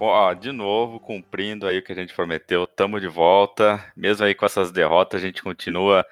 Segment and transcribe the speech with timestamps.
[0.00, 3.84] Ó, de novo, cumprindo aí o que a gente prometeu, tamo de volta.
[3.96, 6.06] Mesmo aí com essas derrotas, a gente continua.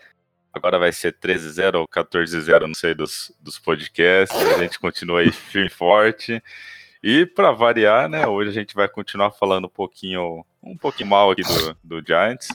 [0.52, 4.36] Agora vai ser 13-0 ou 14-0, não sei, dos, dos podcasts.
[4.36, 6.42] A gente continua aí firme e forte.
[7.02, 11.30] E para variar, né, hoje a gente vai continuar falando um pouquinho, um pouquinho mal
[11.30, 12.48] aqui do, do Giants.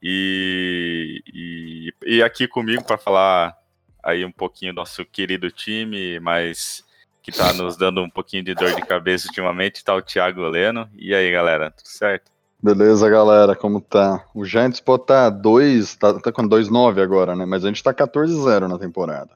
[0.00, 3.56] E, e, e aqui comigo para falar
[4.04, 6.85] aí um pouquinho do nosso querido time, mas
[7.26, 10.88] que tá nos dando um pouquinho de dor de cabeça ultimamente, tá o Thiago Leno.
[10.94, 12.30] E aí, galera, tudo certo?
[12.62, 14.24] Beleza, galera, como tá?
[14.32, 17.44] O Giants pode tá 2, tá, tá com 2-9 agora, né?
[17.44, 19.30] Mas a gente tá 14-0 na temporada.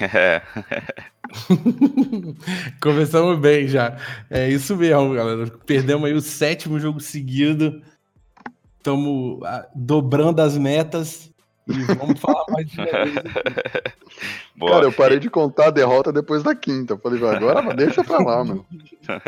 [0.00, 0.42] É.
[2.80, 3.96] Começamos bem já.
[4.30, 5.50] É isso mesmo, galera.
[5.66, 7.82] Perdemos aí o sétimo jogo seguido.
[8.78, 9.40] Estamos
[9.74, 11.33] dobrando as metas.
[11.66, 12.76] E vamos falar mais de.
[14.60, 16.92] Cara, eu parei de contar a derrota depois da quinta.
[16.92, 18.64] Eu falei, agora deixa pra lá, meu.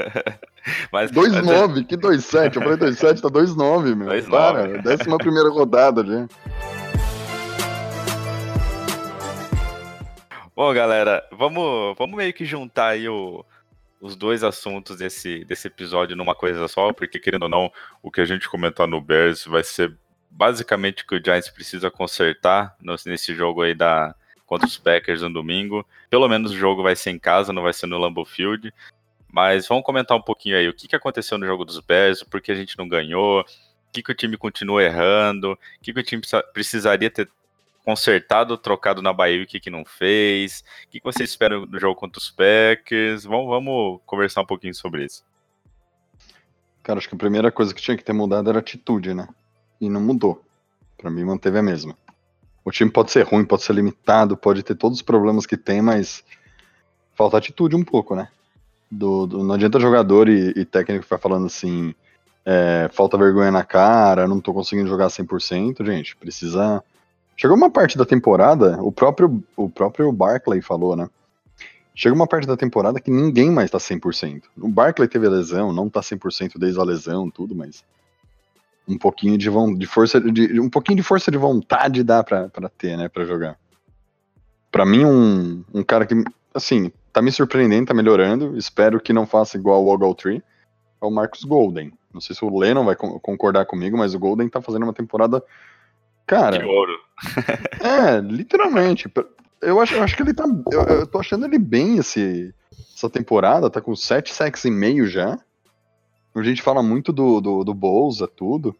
[0.92, 2.56] Mas, 2-9, que 2-7?
[2.56, 4.08] Eu falei 2-7, tá 2-9, meu.
[4.08, 4.30] 2-9.
[4.30, 6.28] Para, décima primeira rodada ali.
[10.54, 13.44] Bom, galera, vamos, vamos meio que juntar aí o,
[14.00, 18.20] os dois assuntos desse, desse episódio numa coisa só, porque querendo ou não, o que
[18.20, 19.96] a gente comentar no Bears vai ser
[20.30, 24.14] basicamente o que o Giants precisa consertar nesse jogo aí da,
[24.46, 25.86] contra os Packers no domingo.
[26.08, 28.72] Pelo menos o jogo vai ser em casa, não vai ser no Lambeau Field.
[29.30, 32.40] Mas vamos comentar um pouquinho aí o que, que aconteceu no jogo dos Bears, por
[32.40, 33.44] que a gente não ganhou, o
[33.92, 37.28] que, que o time continua errando, o que, que o time precisa- precisaria ter
[37.84, 41.78] consertado, trocado na Bahia o que, que não fez, o que, que vocês esperam do
[41.78, 43.24] jogo contra os Packers.
[43.24, 45.24] Vamos, vamos conversar um pouquinho sobre isso.
[46.82, 49.28] Cara, acho que a primeira coisa que tinha que ter mudado era a atitude, né?
[49.80, 50.42] E não mudou.
[50.96, 51.96] Pra mim, manteve a mesma.
[52.64, 55.80] O time pode ser ruim, pode ser limitado, pode ter todos os problemas que tem,
[55.80, 56.24] mas
[57.14, 58.28] falta atitude um pouco, né?
[58.90, 61.94] Do, do- não adianta jogador e, e técnico ficar falando assim,
[62.44, 66.82] é, falta vergonha na cara, não tô conseguindo jogar 100%, gente, precisa...
[67.36, 71.08] Chegou uma parte da temporada, o próprio, o próprio Barclay falou, né?
[71.94, 74.42] Chega uma parte da temporada que ninguém mais tá 100%.
[74.58, 77.84] O Barclay teve a lesão, não tá 100% desde a lesão, tudo, mas
[78.88, 82.48] um pouquinho de, von- de força de um pouquinho de força de vontade dá pra,
[82.48, 83.58] pra ter, né, pra jogar.
[84.70, 86.14] Pra mim um, um cara que
[86.54, 90.42] assim, tá me surpreendendo, tá melhorando, espero que não faça igual o Ogletree,
[91.02, 91.92] é o Marcus Golden.
[92.12, 94.92] Não sei se o Lennon vai con- concordar comigo, mas o Golden tá fazendo uma
[94.92, 95.42] temporada
[96.26, 96.92] cara, De ouro.
[97.80, 99.10] é, literalmente.
[99.60, 100.44] Eu acho, eu acho que ele tá.
[100.70, 102.54] Eu, eu tô achando ele bem esse,
[102.94, 105.38] essa temporada, tá com 7 sacks e meio já.
[106.36, 108.76] A gente fala muito do, do, do Bolsa, tudo.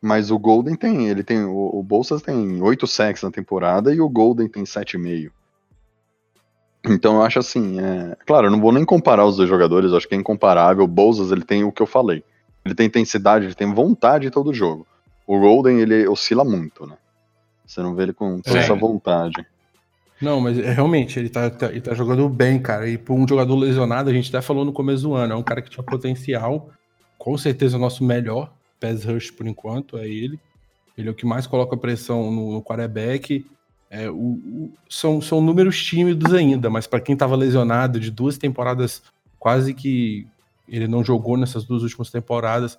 [0.00, 1.08] Mas o Golden tem.
[1.08, 1.44] Ele tem.
[1.44, 5.30] O, o tem 8 sacks na temporada e o Golden tem 7,5.
[6.86, 8.14] Então eu acho assim, é...
[8.26, 10.84] claro, eu não vou nem comparar os dois jogadores, acho que é incomparável.
[10.84, 12.22] O Bolsas, ele tem o que eu falei.
[12.62, 14.86] Ele tem intensidade, ele tem vontade em todo jogo.
[15.26, 16.96] O Golden, ele oscila muito, né?
[17.64, 18.60] Você não vê ele com toda É.
[18.60, 19.46] essa vontade.
[20.24, 22.88] Não, mas é, realmente, ele tá, tá- ele tá jogando bem, cara.
[22.88, 25.42] E por um jogador lesionado, a gente até falou no começo do ano, é um
[25.42, 26.70] cara que tinha potencial.
[27.18, 30.38] Com certeza o nosso melhor pass rush por enquanto é ele.
[30.96, 33.44] Ele é o que mais coloca pressão no, no quarterback.
[33.90, 38.36] É, o- o- são, são números tímidos ainda, mas para quem tava lesionado de duas
[38.38, 39.02] temporadas,
[39.38, 40.26] quase que
[40.68, 42.78] ele não jogou nessas duas últimas temporadas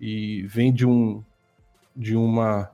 [0.00, 1.22] e vem de um
[1.96, 2.70] de uma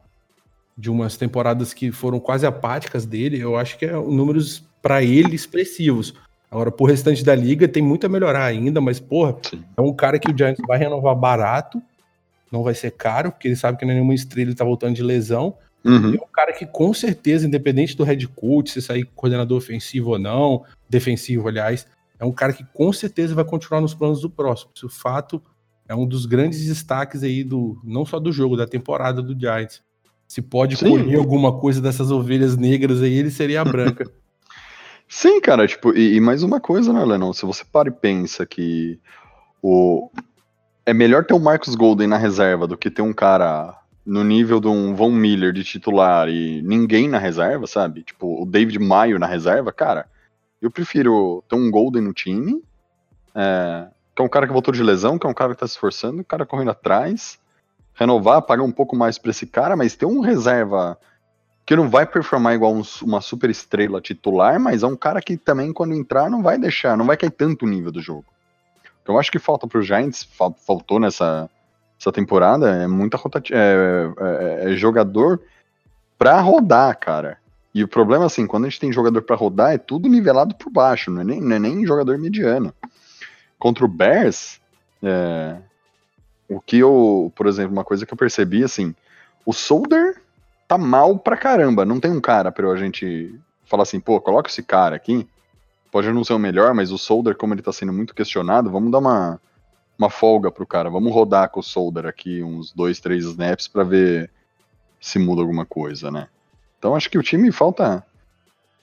[0.78, 5.34] de umas temporadas que foram quase apáticas dele, eu acho que é números para ele
[5.34, 6.14] expressivos.
[6.48, 9.64] Agora, pro restante da liga, tem muito a melhorar ainda, mas, porra, Sim.
[9.76, 11.82] é um cara que o Giants vai renovar barato,
[12.50, 14.94] não vai ser caro, porque ele sabe que não é nenhuma estrela, ele tá voltando
[14.94, 15.54] de lesão.
[15.84, 16.14] Uhum.
[16.14, 20.18] É um cara que, com certeza, independente do head coach, se sair coordenador ofensivo ou
[20.18, 21.86] não, defensivo, aliás,
[22.20, 24.70] é um cara que com certeza vai continuar nos planos do próximo.
[24.74, 25.42] Isso, fato,
[25.88, 29.82] é um dos grandes destaques aí do, não só do jogo, da temporada do Giants.
[30.28, 30.90] Se pode Sim.
[30.90, 34.04] colher alguma coisa dessas ovelhas negras aí, ele seria a branca.
[35.08, 37.32] Sim, cara, tipo, e, e mais uma coisa, né, Lennon?
[37.32, 39.00] Se você para e pensa que
[39.62, 40.10] o
[40.84, 44.60] é melhor ter o Marcus Golden na reserva do que ter um cara no nível
[44.60, 48.02] de um Von Miller de titular e ninguém na reserva, sabe?
[48.02, 50.06] Tipo, o David Maio na reserva, cara,
[50.60, 52.62] eu prefiro ter um Golden no time.
[53.34, 55.66] É, que é um cara que voltou de lesão, que é um cara que tá
[55.66, 57.38] se esforçando, um cara correndo atrás,
[57.98, 60.96] renovar, pagar um pouco mais pra esse cara, mas ter um reserva
[61.66, 65.36] que não vai performar igual um, uma super estrela titular, mas é um cara que
[65.36, 68.24] também, quando entrar, não vai deixar, não vai cair tanto o nível do jogo.
[69.02, 71.50] O que eu acho que falta pro Giants, fal- faltou nessa
[72.00, 75.40] essa temporada, é muita rotativa, é, é- é jogador
[76.16, 77.38] pra rodar, cara.
[77.74, 80.70] E o problema, assim, quando a gente tem jogador pra rodar, é tudo nivelado por
[80.70, 82.72] baixo, não é nem, não é nem jogador mediano.
[83.58, 84.60] Contra o Bears,
[85.02, 85.56] é,
[86.48, 88.94] o que eu, por exemplo, uma coisa que eu percebi, assim,
[89.44, 90.20] o Solder
[90.66, 91.84] tá mal pra caramba.
[91.84, 93.34] Não tem um cara pra a gente
[93.64, 95.26] falar assim, pô, coloca esse cara aqui.
[95.90, 98.90] Pode não ser o melhor, mas o Solder, como ele tá sendo muito questionado, vamos
[98.92, 99.40] dar uma,
[99.98, 100.90] uma folga pro cara.
[100.90, 104.30] Vamos rodar com o Solder aqui uns dois, três snaps pra ver
[105.00, 106.28] se muda alguma coisa, né?
[106.78, 108.04] Então acho que o time falta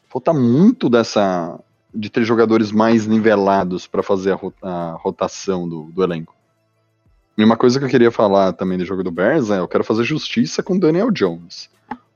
[0.10, 1.60] falta muito dessa
[1.94, 6.36] de ter jogadores mais nivelados pra fazer a, ro- a rotação do, do elenco.
[7.38, 9.84] E uma coisa que eu queria falar também do jogo do Bears é eu quero
[9.84, 11.70] fazer justiça com o Daniel Jones.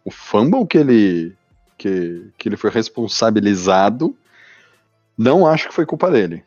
[0.05, 1.35] O fumble que ele
[1.77, 4.15] que, que ele foi responsabilizado,
[5.17, 6.43] não acho que foi culpa dele.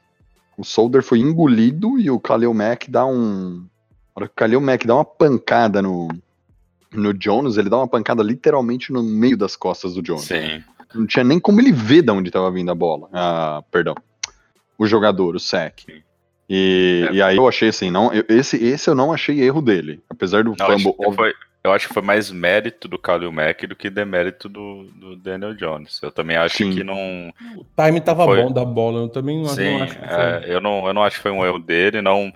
[0.57, 3.67] O Solder foi engolido e o Khalil Mack dá um.
[4.15, 6.09] A hora que o Khalil Mack dá uma pancada no,
[6.93, 10.25] no Jones, ele dá uma pancada literalmente no meio das costas do Jones.
[10.25, 10.63] Sim.
[10.95, 13.09] Não tinha nem como ele ver de onde estava vindo a bola.
[13.13, 13.95] Ah, perdão.
[14.77, 16.03] O jogador, o sec.
[16.49, 17.15] E, É.
[17.15, 20.01] e aí eu achei assim, não, eu- esse, esse eu não achei erro dele.
[20.11, 21.11] Apesar do Não, acho fumble.
[21.11, 21.35] que foi-
[21.65, 25.55] eu acho que foi mais mérito do Khalil Mack do que demérito do, do Daniel
[25.55, 26.01] Jones.
[26.03, 26.73] Eu também acho Sim.
[26.73, 27.33] que não.
[27.57, 28.43] O time tava Foi.
[28.43, 30.17] bom da bola, eu também não, Sim, não acho que foi.
[30.25, 32.33] é, eu, não, eu não acho que foi um erro dele, não,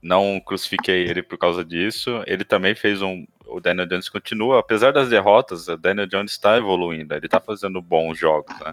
[0.00, 2.22] não crucifiquei ele por causa disso.
[2.26, 3.26] Ele também fez um.
[3.52, 7.82] O Daniel Jones continua, apesar das derrotas, o Daniel Jones está evoluindo, ele está fazendo
[7.82, 8.72] bons jogos, né?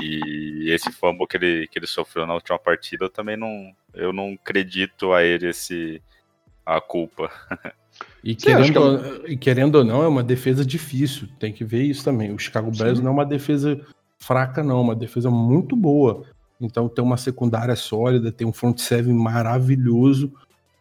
[0.00, 3.72] E esse fumble que ele, que ele sofreu na última partida, eu também não.
[3.92, 6.02] Eu não acredito a ele esse,
[6.66, 7.30] a culpa.
[8.24, 11.28] E, Sim, querendo, que ou- e querendo ou não, é uma defesa difícil.
[11.38, 12.32] Tem que ver isso também.
[12.32, 13.04] O Chicago Bears Sim.
[13.04, 13.80] não é uma defesa
[14.18, 14.78] fraca, não.
[14.78, 16.24] É uma defesa muito boa.
[16.60, 20.32] Então tem uma secundária sólida, tem um front seven maravilhoso.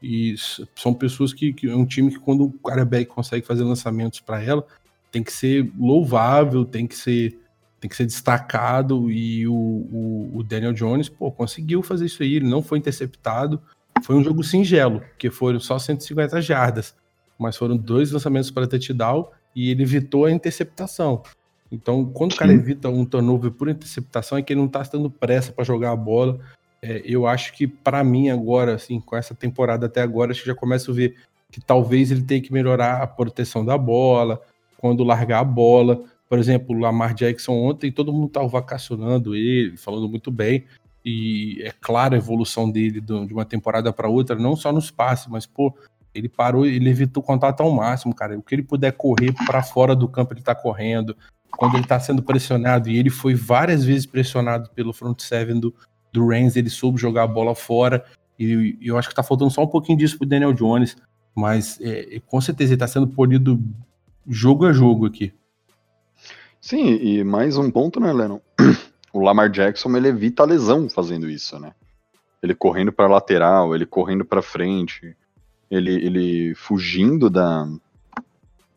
[0.01, 0.35] E
[0.75, 4.41] são pessoas que, que é um time que quando o quarterback consegue fazer lançamentos para
[4.41, 4.65] ela,
[5.11, 7.37] tem que ser louvável, tem que ser
[7.83, 12.35] tem que ser destacado e o, o, o Daniel Jones, pô, conseguiu fazer isso aí,
[12.35, 13.61] ele não foi interceptado.
[14.03, 16.95] Foi um jogo singelo, porque foram só 150 jardas,
[17.37, 21.23] mas foram dois lançamentos para touchdown e ele evitou a interceptação.
[21.69, 25.09] Então, quando o cara evita um turnover por interceptação, é que ele não tá dando
[25.09, 26.39] pressa para jogar a bola.
[26.81, 30.47] É, eu acho que, para mim, agora, assim, com essa temporada até agora, acho que
[30.47, 31.17] já começo a ver
[31.51, 34.41] que talvez ele tenha que melhorar a proteção da bola,
[34.77, 36.01] quando largar a bola.
[36.33, 40.65] Por exemplo, Lamar Jackson ontem, todo mundo tava vacacionando ele, falando muito bem.
[41.05, 45.27] E é clara a evolução dele de uma temporada para outra, não só nos passes,
[45.27, 45.77] mas, pô,
[46.11, 48.35] ele parou, ele evitou contato ao máximo, cara.
[48.35, 51.15] O que ele puder correr para fora do campo, ele tá correndo.
[51.51, 55.71] Quando ele tá sendo pressionado, e ele foi várias vezes pressionado pelo front seven do,
[56.11, 58.03] do Rams, ele soube jogar a bola fora.
[58.39, 60.97] E eu acho que tá faltando só um pouquinho disso pro Daniel Jones.
[61.35, 63.63] Mas é, com certeza ele tá sendo polido
[64.27, 65.31] jogo a jogo aqui.
[66.63, 68.39] Sim, e mais um ponto, né, Lennon?
[69.11, 71.73] O Lamar Jackson, ele evita a lesão fazendo isso, né?
[72.41, 75.15] Ele correndo pra lateral, ele correndo pra frente,
[75.69, 77.67] ele, ele fugindo da,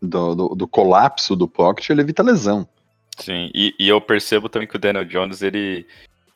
[0.02, 2.68] do, do, do colapso do pocket, ele evita a lesão.
[3.16, 5.86] Sim, e, e eu percebo também que o Daniel Jones, ele,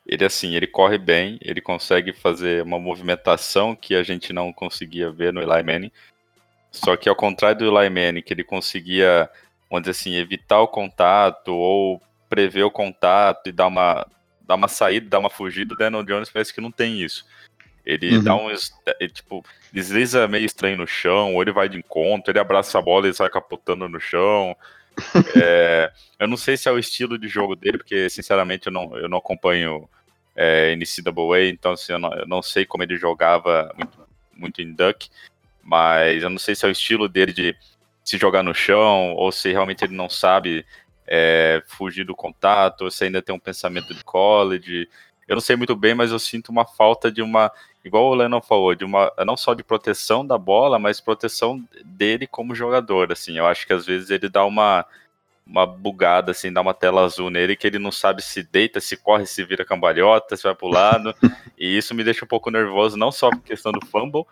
[0.07, 5.11] ele assim, ele corre bem, ele consegue fazer uma movimentação que a gente não conseguia
[5.11, 5.93] ver no Eli Manning.
[6.71, 9.29] Só que ao contrário do Eli Manning, que ele conseguia,
[9.71, 14.07] vamos dizer assim, evitar o contato ou prever o contato e dar uma,
[14.43, 17.25] dar uma saída, dar uma fugida, o Daniel Jones parece que não tem isso.
[17.87, 18.23] Ele Uhum.
[18.23, 22.39] dá um, ele, tipo, desliza meio estranho no chão, ou ele vai de encontro, ele
[22.39, 24.57] abraça a bola e sai capotando no chão.
[25.35, 28.95] É, eu não sei se é o estilo de jogo dele, porque sinceramente eu não,
[28.99, 29.89] eu não acompanho
[30.37, 33.99] é, NCAA, então assim, eu, não, eu não sei como ele jogava muito,
[34.35, 35.09] muito em Duck,
[35.63, 37.57] mas eu não sei se é o estilo dele de
[38.11, 40.67] se jogar no chão, ou se realmente ele não sabe
[41.07, 44.89] é, fugir do contato, ou se ainda tem um pensamento de college.
[45.29, 47.53] Eu não sei muito bem, mas eu sinto uma falta de uma,
[47.85, 52.27] igual o Lennon falou, de uma não só de proteção da bola, mas proteção dele
[52.27, 53.13] como jogador.
[53.13, 54.85] Assim, eu acho que às vezes ele dá uma
[55.47, 58.97] uma bugada, assim, dá uma tela azul nele, que ele não sabe se deita, se
[58.97, 61.13] corre, se vira cambalhota, se vai pro lado.
[61.59, 64.25] e isso me deixa um pouco nervoso, não só por questão do fumble,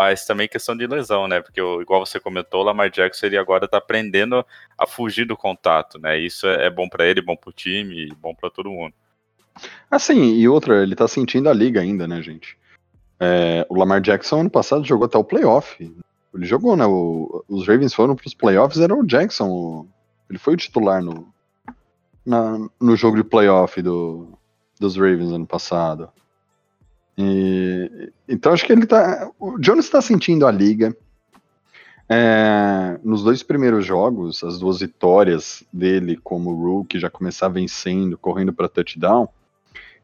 [0.00, 1.40] mas também questão de lesão, né?
[1.40, 4.44] Porque, o- igual você comentou, o Lamar Jackson ele agora tá aprendendo
[4.76, 6.16] a fugir do contato, né?
[6.18, 8.94] Isso é, é bom para ele, bom pro time, e bom para todo mundo.
[9.90, 12.56] Assim, e outra, ele tá sentindo a liga ainda, né, gente?
[13.18, 15.76] É, o Lamar Jackson ano passado jogou até o playoff.
[16.32, 16.86] Ele jogou, né?
[16.86, 19.48] O- os Ravens foram para os playoffs, era o Jackson.
[19.48, 19.88] o-
[20.30, 21.26] ele foi o titular no,
[22.24, 24.28] na- no jogo de playoff do,
[24.78, 26.08] dos Ravens ano passado.
[27.18, 29.28] E- então acho que ele tá.
[29.40, 30.96] O Jones está sentindo a liga.
[32.10, 38.50] É, nos dois primeiros jogos, as duas vitórias dele como rookie, já começar vencendo, correndo
[38.50, 39.28] para touchdown,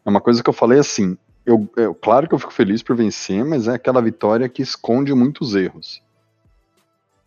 [0.05, 1.17] é uma coisa que eu falei assim.
[1.47, 5.15] Eu, eu- claro que eu fico feliz por vencer, mas é aquela vitória que esconde
[5.15, 6.03] muitos erros.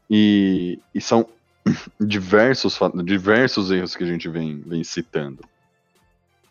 [0.09, 1.25] E, e são
[1.99, 5.43] diversos, diversos erros que a gente vem, vem citando.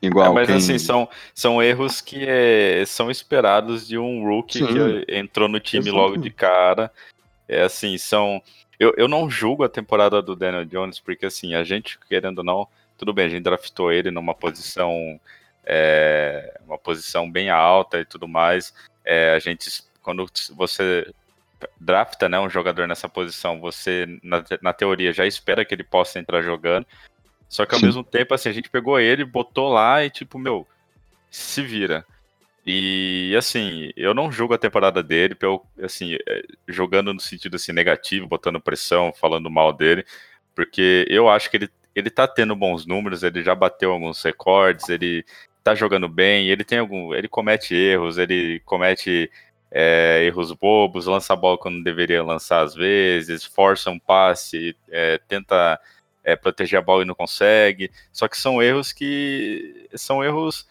[0.03, 4.59] Igual É, mas quem- assim, são, são erros que é, são esperados de um rookie
[4.59, 4.67] Sim.
[4.67, 6.91] que entrou no time logo de cara.
[7.49, 8.43] É assim, são.
[8.79, 12.45] Eu, eu não julgo a temporada do Daniel Jones, porque assim, a gente, querendo ou
[12.45, 15.19] não, tudo bem, a gente draftou ele numa posição.
[15.65, 18.73] é, uma posição bem alta e tudo mais.
[19.05, 19.69] É, a gente,
[20.03, 20.25] quando
[20.55, 21.13] você
[21.81, 26.19] drafta né, um jogador nessa posição, você, na, na teoria, já espera que ele possa
[26.21, 26.87] entrar jogando.
[27.49, 27.87] Só que ao Sim.
[27.87, 30.67] mesmo tempo, assim, a gente pegou ele, botou lá e, tipo, meu,
[31.31, 32.05] se vira.
[32.67, 37.73] E, assim, eu não julgo a temporada dele, pelo, assim, é, jogando no sentido, assim,
[37.73, 40.05] negativo, botando pressão, falando mal dele,
[40.55, 44.89] porque eu acho que ele, ele tá tendo bons números, ele já bateu alguns recordes,
[44.89, 45.25] ele
[45.63, 49.31] tá jogando bem, ele tem algum, ele comete erros, ele comete
[49.71, 55.19] é, erros bobos, lança a bola quando deveria lançar às vezes, força um passe, é,
[55.29, 55.79] tenta
[56.27, 57.91] é, proteger a bola e não consegue.
[58.13, 60.67] Só que são erros que são erros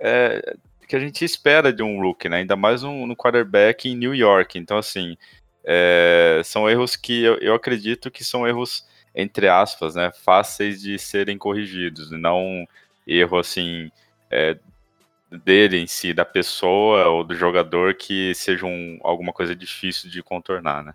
[0.00, 0.56] é,
[0.88, 2.38] que a gente espera de um rookie, né?
[2.38, 4.58] Ainda mais um, no quarterback em New York.
[4.58, 5.16] Então, assim,
[5.64, 10.10] é, são erros que eu, eu acredito que são erros, entre aspas, né?
[10.10, 12.66] Fáceis de serem corrigidos, não um
[13.06, 13.90] erro assim.
[14.30, 14.58] é,
[15.30, 20.22] dele em si, da pessoa ou do jogador que seja um, alguma coisa difícil de
[20.22, 20.94] contornar, né?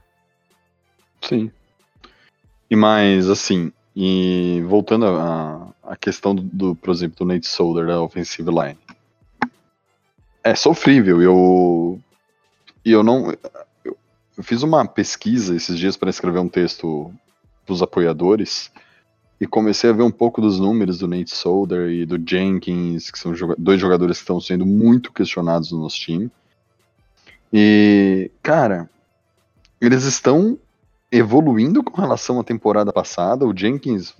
[1.21, 1.51] Sim.
[2.67, 8.01] E mais, assim, e voltando à questão do, do, por exemplo, do Nate Solder da
[8.01, 8.77] offensive line.
[10.43, 11.21] É sofrível.
[11.21, 11.99] Eu,
[12.83, 13.31] e eu não.
[13.83, 13.97] Eu,
[14.37, 17.13] eu fiz uma pesquisa esses dias para escrever um texto
[17.65, 18.71] dos apoiadores
[19.39, 23.19] e comecei a ver um pouco dos números do Nate Solder e do Jenkins, que
[23.19, 26.31] são dois jogadores que estão sendo muito questionados no nosso time.
[27.51, 28.89] E, cara,
[29.79, 30.57] eles estão
[31.13, 33.45] evoluindo com relação à temporada passada.
[33.45, 34.15] O Jenkins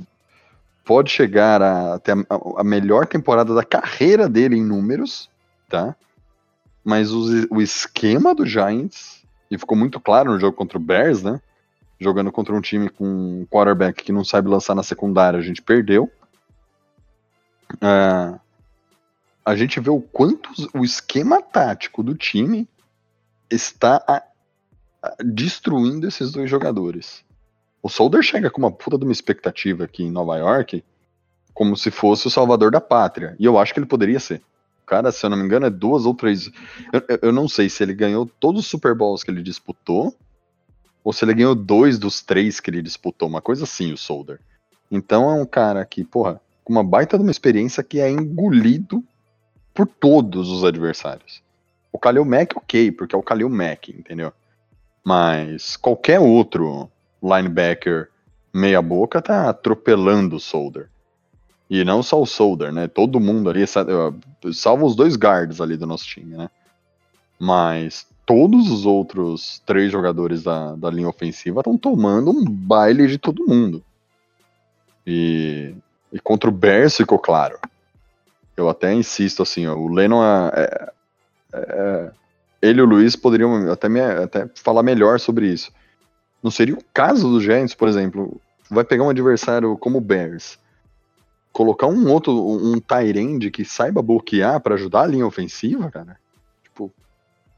[0.86, 5.28] pode chegar a ter a, a melhor temporada da carreira dele em números,
[5.68, 5.96] tá?
[6.86, 11.24] Mas o, o, esquema do Giants, e ficou muito claro no jogo contra o Bears,
[11.24, 11.42] né?
[12.00, 15.62] Jogando contra um time com um quarterback que não sabe lançar na secundária, a gente
[15.62, 16.12] perdeu.
[17.76, 18.40] Uh,
[19.44, 22.68] a gente vê o quanto o esquema tático do time
[23.50, 24.22] está a,
[25.24, 27.24] destruindo esses dois jogadores.
[27.82, 30.84] O Solder chega com uma puta de uma expectativa aqui em Nova York,
[31.54, 33.36] como se fosse o salvador da pátria.
[33.38, 34.42] E eu acho que ele poderia ser.
[34.84, 36.50] O cara, se eu não me engano, é duas ou três.
[36.92, 40.16] Eu, eu não sei se ele ganhou todos os Super Bowls que ele disputou,
[41.04, 43.28] ou se ele ganhou dois dos três que ele disputou.
[43.28, 44.40] Uma coisa assim, o Solder.
[44.90, 49.04] Então é um cara que, porra, com uma baita de uma experiência que é engolido
[49.74, 51.42] por todos os adversários.
[51.92, 54.32] O Kalil Mack, ok, porque é o Kalil Mack, entendeu?
[55.04, 56.90] Mas qualquer outro
[57.22, 58.10] linebacker
[58.54, 60.90] meia boca tá atropelando o Solder.
[61.70, 62.88] E não só o Solder, né?
[62.88, 63.66] Todo mundo ali,
[64.54, 66.50] salvo os dois guards ali do nosso time, né?
[67.40, 73.18] Mas todos os outros três jogadores da, da linha ofensiva estão tomando um baile de
[73.18, 73.84] todo mundo.
[75.06, 75.76] E,
[76.12, 77.60] e contra o Bears ficou claro.
[78.56, 80.92] Eu até insisto assim, ó, o Lennon é,
[81.54, 82.12] é,
[82.64, 85.70] ele e o Luiz poderiam até, me, até falar melhor sobre isso.
[86.42, 88.40] Não seria o caso dos Giants, por exemplo,
[88.72, 90.58] vai pegar um adversário como o Bears,
[91.52, 96.18] colocar um outro, um Tyrande que saiba bloquear para ajudar a linha ofensiva, cara?
[96.64, 96.90] Tipo.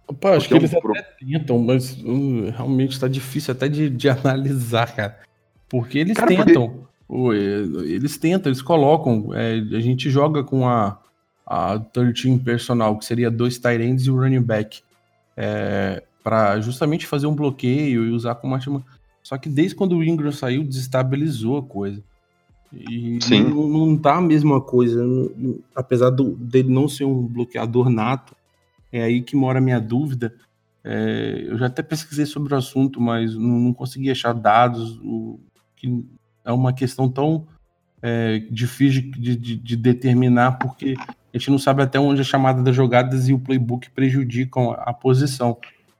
[0.07, 0.77] Opa, acho que eles um...
[0.77, 5.19] até tentam, mas uh, realmente tá difícil até de, de analisar, cara.
[5.69, 6.87] Porque eles cara, tentam.
[7.07, 7.35] Porque...
[7.37, 9.29] Uh, eles tentam, eles colocam.
[9.35, 10.99] É, a gente joga com a,
[11.45, 14.81] a 13 personal, que seria dois Tyrands e o running back.
[15.35, 18.85] É, para justamente fazer um bloqueio e usar como uma.
[19.21, 22.03] Só que desde quando o Ingram saiu, desestabilizou a coisa.
[22.73, 23.43] E Sim.
[23.43, 25.03] Não, não tá a mesma coisa.
[25.03, 28.35] Não, apesar do, dele não ser um bloqueador nato,
[28.91, 30.33] é aí que mora a minha dúvida.
[30.83, 34.99] É, eu já até pesquisei sobre o assunto, mas não, não consegui achar dados.
[35.03, 35.39] O,
[35.75, 36.05] que
[36.43, 37.47] é uma questão tão
[38.01, 40.95] é, difícil de, de, de, determinar, porque
[41.35, 44.93] a gente não sabe até onde a chamada das jogadas e o playbook prejudicam a,
[44.93, 45.57] posição.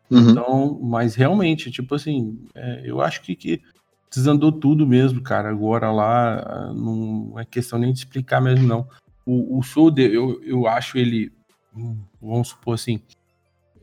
[0.09, 0.29] Uhum.
[0.29, 3.61] Então, mas realmente, tipo assim, é, eu acho que, que
[4.09, 5.49] desandou tudo mesmo, cara.
[5.49, 8.87] Agora lá não é questão nem de explicar mesmo, não.
[9.25, 11.33] O, o Solder, eu, eu acho ele,
[11.75, 13.01] hum, vamos supor assim,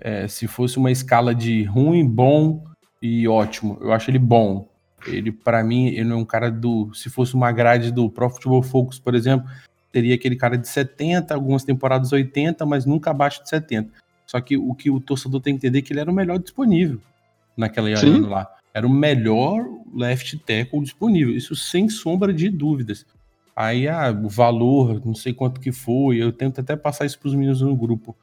[0.00, 2.64] é, se fosse uma escala de ruim, bom
[3.02, 4.66] e ótimo, eu acho ele bom.
[5.06, 6.94] Ele, para mim, ele não é um cara do.
[6.94, 9.50] Se fosse uma grade do Pro Football Focus, por exemplo,
[9.92, 13.90] teria aquele cara de 70, algumas temporadas 80, mas nunca abaixo de 70.
[14.26, 16.38] Só que o que o torcedor tem que entender é que ele era o melhor
[16.38, 16.98] disponível
[17.54, 18.50] naquela ano lá.
[18.72, 23.04] Era o melhor left tackle disponível, isso sem sombra de dúvidas.
[23.54, 27.28] Aí ah, o valor, não sei quanto que foi, eu tento até passar isso para
[27.28, 28.16] os meninos no grupo.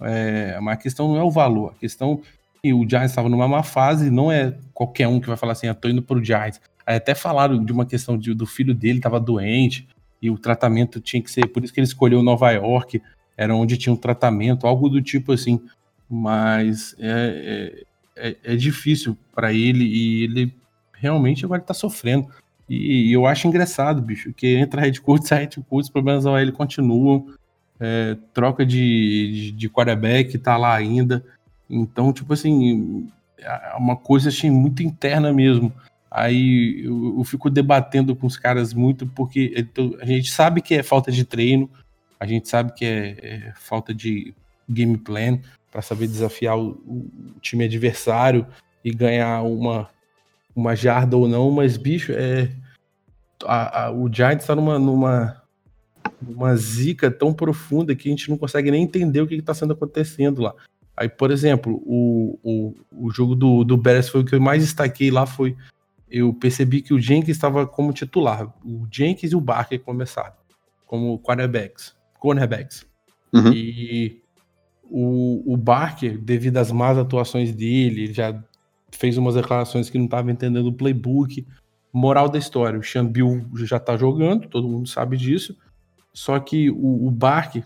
[0.00, 3.28] É, mas a questão não é o valor, a questão é que o Giants estava
[3.28, 6.24] numa má fase, não é qualquer um que vai falar assim, ah, tô indo pro
[6.24, 6.60] Giants.
[6.86, 9.88] Aí até falaram de uma questão de, do filho dele estava doente
[10.20, 13.02] e o tratamento tinha que ser, por isso que ele escolheu Nova York,
[13.36, 15.60] era onde tinha um tratamento, algo do tipo assim.
[16.08, 17.84] Mas é,
[18.16, 20.54] é, é, é difícil para ele e ele
[20.92, 22.28] realmente agora tá sofrendo.
[22.68, 26.24] E, e eu acho engraçado, bicho, que entra head coach, sai head coach, os problemas
[26.24, 27.34] da OL continuam.
[27.78, 31.22] É, troca de, de, de quarterback tá lá ainda.
[31.68, 33.06] Então, tipo assim,
[33.38, 35.72] é uma coisa assim, muito interna mesmo.
[36.16, 40.74] Aí eu, eu fico debatendo com os caras muito, porque então, a gente sabe que
[40.74, 41.68] é falta de treino,
[42.18, 44.32] a gente sabe que é, é falta de
[44.66, 45.38] game plan
[45.70, 47.10] para saber desafiar o, o,
[47.42, 48.46] time adversário
[48.82, 49.90] e ganhar uma,
[50.54, 52.50] uma jarda ou não, mas bicho, é
[53.44, 55.42] a, a, o Giants está numa, numa,
[56.22, 59.74] numa zica tão profunda que a gente não consegue nem entender o que está sendo
[59.74, 60.54] acontecendo lá.
[60.96, 64.62] Aí, por exemplo, o, o, o jogo do, do Bears foi o que eu mais
[64.62, 65.54] destaquei lá, foi
[66.10, 68.52] eu percebi que o Jenkins estava como titular.
[68.64, 70.34] O Jenkins e o Barker começaram
[70.86, 72.86] como quarterbacks, cornerbacks.
[73.32, 73.52] Uhum.
[73.52, 74.22] E
[74.84, 78.42] o, o Barker, devido às más atuações dele, ele já
[78.92, 81.46] fez umas declarações que não estava entendendo o playbook.
[81.92, 85.56] Moral da história, o Chambil já tá jogando, todo mundo sabe disso.
[86.12, 87.64] Só que o, o Barker,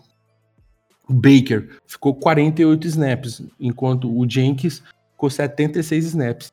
[1.08, 6.52] o Baker, ficou 48 snaps, enquanto o Jenkins ficou 76 snaps.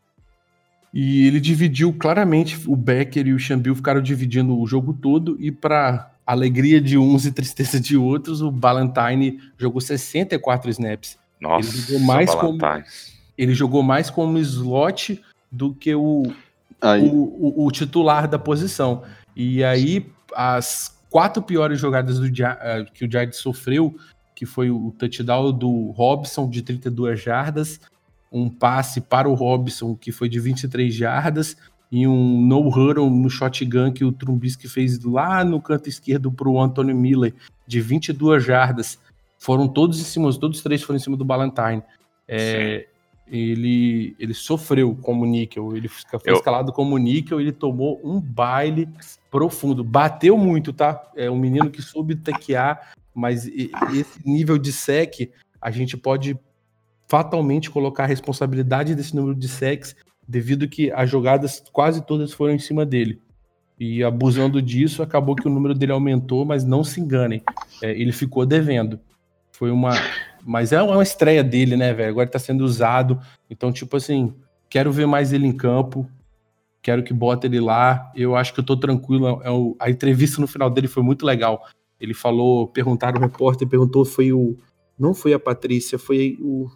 [0.94, 5.52] E ele dividiu claramente, o Becker e o Chambil ficaram dividindo o jogo todo, e
[5.52, 11.18] para alegria de uns e tristeza de outros, o Ballantyne jogou 64 snaps.
[11.40, 12.58] Nossa, ele jogou mais como,
[13.38, 15.22] ele jogou mais como slot
[15.52, 16.24] do que o,
[16.82, 19.04] Aí, o, o- o titular da posição.
[19.36, 23.96] E aí, as quatro piores jogadas do, eh, que o Giants sofreu,
[24.36, 27.80] que foi o touchdown do Robson de 32 jardas,
[28.32, 31.56] um passe para o Robson que foi de 23 jardas,
[31.92, 36.62] e um no-huddle no shotgun que o Trumbisky fez lá no canto esquerdo para o
[36.62, 37.34] Anthony Miller,
[37.66, 39.00] de 22 jardas.
[39.40, 41.82] Foram todos em cima, todos os três foram em cima do Ballantyne.
[42.28, 42.88] É,
[43.30, 48.90] ele, ele sofreu como níquel, ele foi Eu- escalado como níquel, ele tomou um baile
[49.30, 51.02] profundo, bateu muito, tá?
[51.16, 55.30] É um menino que soube taquear, mas esse nível de sec,
[55.62, 56.38] a gente pode
[57.08, 59.96] fatalmente colocar a responsabilidade desse número de secs
[60.28, 63.22] devido que as jogadas quase todas foram em cima dele.
[63.80, 67.42] E abusando disso, acabou que o número dele aumentou, mas não se enganem,
[67.82, 69.00] é, ele ficou devendo.
[69.52, 69.92] Foi uma.
[70.44, 72.10] Mas é uma estreia dele, né, velho?
[72.10, 73.20] Agora tá sendo usado.
[73.50, 74.34] Então, tipo assim,
[74.70, 76.08] quero ver mais ele em campo.
[76.82, 78.12] Quero que bota ele lá.
[78.16, 79.42] Eu acho que eu tô tranquilo.
[79.44, 81.66] É o- a entrevista no final dele foi muito legal.
[82.00, 84.56] Ele falou, perguntaram, o repórter perguntou, foi o.
[84.98, 86.70] Não foi a Patrícia, foi o.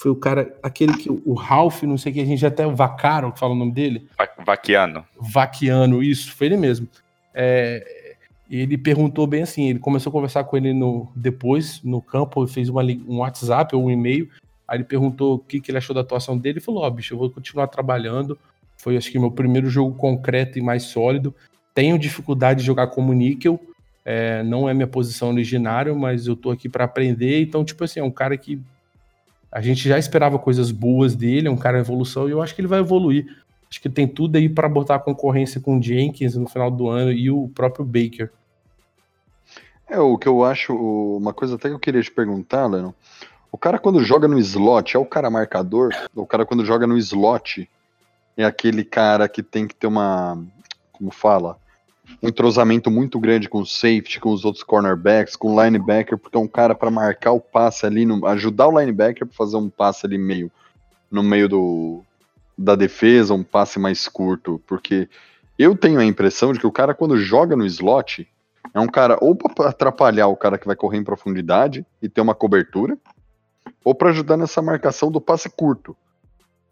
[0.00, 1.10] Foi o cara, aquele que.
[1.10, 2.66] O Ralph, não sei o que, a gente até.
[2.66, 4.08] O Vacaro, que fala o nome dele.
[4.16, 5.04] Va- Vaquiano.
[5.20, 6.88] Vaquiano, isso, foi ele mesmo.
[7.34, 8.16] É,
[8.50, 12.70] ele perguntou bem assim, ele começou a conversar com ele no, depois, no campo, fez
[12.70, 14.26] uma, um WhatsApp ou um e-mail,
[14.66, 17.12] aí ele perguntou o que, que ele achou da atuação dele, e falou, ó, bicho,
[17.14, 18.38] eu vou continuar trabalhando,
[18.78, 21.32] foi acho que meu primeiro jogo concreto e mais sólido,
[21.74, 23.60] tenho dificuldade de jogar como níquel,
[24.04, 28.00] é, não é minha posição originária, mas eu tô aqui para aprender, então, tipo assim,
[28.00, 28.58] é um cara que
[29.50, 32.54] a gente já esperava coisas boas dele, é um cara em evolução, e eu acho
[32.54, 33.26] que ele vai evoluir.
[33.68, 37.12] Acho que tem tudo aí para botar concorrência com o Jenkins no final do ano
[37.12, 38.30] e o próprio Baker.
[39.88, 42.92] é o que eu acho, uma coisa até que eu queria te perguntar, Lennon.
[43.52, 45.90] O cara quando joga no slot, é o cara marcador?
[46.14, 47.68] O cara quando joga no slot
[48.36, 50.38] é aquele cara que tem que ter uma,
[50.92, 51.58] como fala,
[52.22, 56.36] um entrosamento muito grande com o safety, com os outros cornerbacks, com o linebacker, porque
[56.36, 59.68] é um cara para marcar o passe ali, no- ajudar o linebacker para fazer um
[59.68, 60.50] passe ali meio
[61.10, 62.02] no meio do
[62.56, 65.08] da defesa, um passe mais curto, porque
[65.58, 68.28] eu tenho a impressão de que o cara quando joga no slot,
[68.74, 72.20] É um cara ou pra atrapalhar o cara que vai correr em profundidade e ter
[72.20, 72.96] uma cobertura,
[73.84, 75.96] ou para ajudar nessa marcação do passe curto.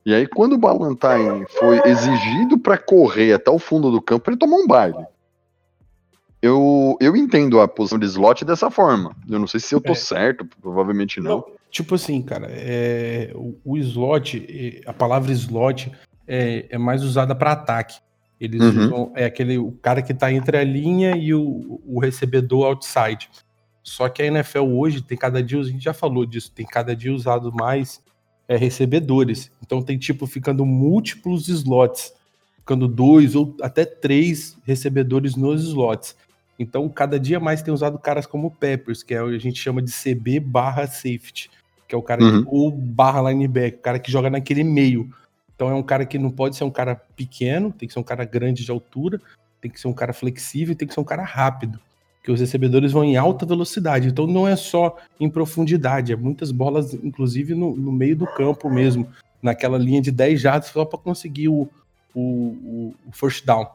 [0.07, 4.37] E aí, quando o Ballantyne foi exigido para correr até o fundo do campo, ele
[4.37, 5.05] tomou um baile.
[6.41, 9.17] Eu, eu entendo a posição de slot dessa forma.
[9.29, 9.95] Eu não sei se eu tô É.
[9.97, 11.45] certo, provavelmente não.
[11.71, 15.91] Tipo assim, cara, é, o, o slot, a palavra slot
[16.27, 17.99] é, é mais usada para ataque.
[18.41, 18.85] Eles Uhum.
[18.85, 23.29] usam, é aquele o cara que tá entre a linha e o, o recebedor outside.
[23.83, 26.95] Só que a NFL hoje tem cada dia, a gente já falou disso, tem cada
[26.95, 28.01] dia usado mais
[28.47, 29.51] é, recebedores.
[29.65, 32.13] Então tem tipo ficando múltiplos slots,
[32.59, 36.15] ficando dois ou até três recebedores nos slots.
[36.59, 39.61] Então cada dia mais tem usado caras como Peppers, que é o que a gente
[39.61, 41.51] chama de CB barra safety,
[41.87, 42.43] que é o cara Uhum.
[42.43, 45.09] que, ou barra linebacker, o cara que joga naquele meio.
[45.55, 48.05] Então é um cara que não pode ser um cara pequeno, tem que ser um
[48.05, 49.21] cara grande de altura,
[49.61, 51.81] tem que ser um cara flexível, tem que ser um cara rápido.
[52.19, 54.09] Porque os recebedores vão em alta velocidade.
[54.09, 58.69] Então não é só em profundidade, é muitas bolas, inclusive no, no meio do campo
[58.69, 59.09] mesmo,
[59.43, 61.69] naquela linha de 10 jardas só para conseguir o,
[62.15, 63.67] o, o, o first down.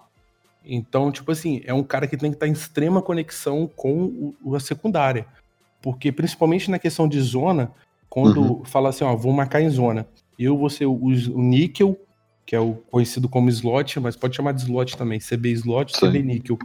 [0.65, 4.55] Então, tipo assim, é um cara que tem que estar em extrema conexão com o,
[4.55, 5.25] a secundária.
[5.81, 7.71] Porque, principalmente na questão de zona,
[8.09, 10.07] quando fala assim, ó, vou marcar em zona,
[10.39, 11.97] eu vou ser o, o níquel,
[12.45, 16.07] que é o conhecido como slot, mas pode chamar de slot também, CB slot, Sim.
[16.07, 16.57] CB níquel.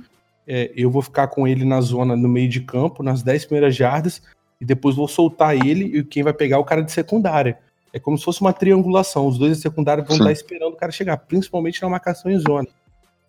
[0.47, 3.75] É, eu vou ficar com ele na zona, no meio de campo, nas 10 primeiras
[3.75, 4.23] jardas,
[4.61, 7.59] e depois vou soltar ele e quem vai pegar é o cara de secundária.
[7.93, 9.27] É como se fosse uma triangulação.
[9.27, 10.23] Os dois de secundária vão Sim.
[10.23, 12.69] estar esperando o cara chegar, principalmente na marcação em zona.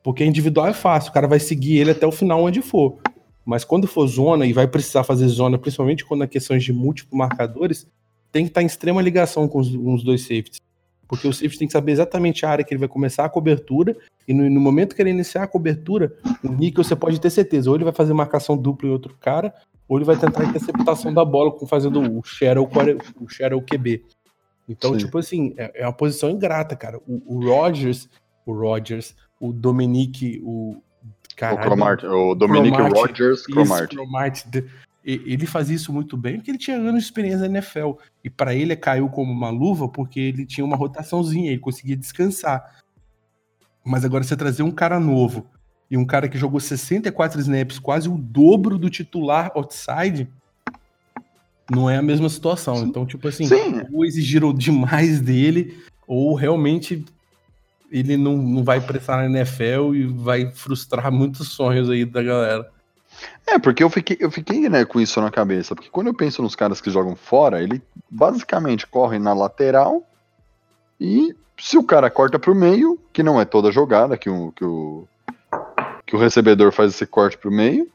[0.04, 2.98] Porque individual é fácil, o cara vai seguir ele até o final onde for.
[3.46, 7.18] Mas quando for zona e vai precisar fazer zona, principalmente quando é questões de múltiplos
[7.18, 7.88] marcadores,
[8.32, 10.60] tem que estar em extrema ligação com os, com os dois safeties.
[11.08, 13.98] Porque o safety tem que saber exatamente a área que ele vai começar a cobertura,
[14.28, 17.70] e no, no momento que ele iniciar a cobertura, o níquel você pode ter certeza,
[17.70, 19.52] ou ele vai fazer marcação dupla em outro cara,
[19.88, 23.60] ou ele vai tentar a interceptação da bola com fazendo o shadow, core- o shadow
[23.60, 24.06] QB.
[24.68, 25.00] Então, Sim.
[25.00, 27.00] tipo assim, é, é uma posição ingrata, cara.
[27.08, 28.08] O, o Rodgers,
[28.46, 30.82] o Rodgers, o Dominique, o.
[31.32, 33.96] O caralho, o Dominic Cromartie, Rogers isso, Cromartie.
[33.96, 34.50] Cromartie.
[34.50, 34.66] De-
[35.06, 37.94] e- Ele fazia isso muito bem porque ele tinha anos de experiência na NFL.
[38.22, 42.82] E pra ele caiu como uma luva porque ele tinha uma rotaçãozinha, ele conseguia descansar.
[43.86, 45.48] Mas agora você trazer um cara novo
[45.90, 50.28] e um cara que jogou 64 snaps, quase o dobro do titular outside,
[51.72, 52.84] não é a mesma situação.
[52.84, 53.82] Então, tipo assim, Sim.
[53.94, 57.06] ou exigiram demais dele, ou realmente
[57.92, 62.70] ele não, não vai prestar na NFL e vai frustrar muitos sonhos aí da galera.
[63.46, 65.76] É, porque eu fiquei, eu fiquei né, com isso na cabeça.
[65.76, 70.04] Porque quando eu penso nos caras que jogam fora, ele basicamente corre na lateral
[71.00, 74.64] e se o cara corta pro meio, que não é toda jogada que o, que
[74.64, 75.08] o,
[76.06, 77.88] que o recebedor faz esse corte pro meio,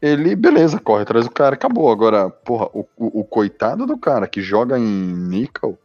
[0.00, 1.90] ele, beleza, corre atrás do cara, acabou.
[1.90, 5.78] Agora, porra, o, o, o coitado do cara que joga em níquel,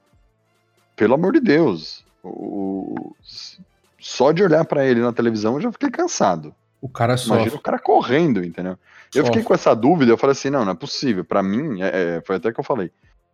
[0.95, 3.15] pelo amor de Deus, o,
[3.99, 6.53] só de olhar pra ele na televisão eu já fiquei cansado.
[6.81, 7.55] O cara Imagina sofre.
[7.55, 8.77] o cara correndo, entendeu?
[9.13, 9.43] Eu fiquei sofre.
[9.43, 11.23] com essa dúvida, eu falei assim, não, não é possível.
[11.25, 12.91] Pra mim, é- é, foi até que eu falei.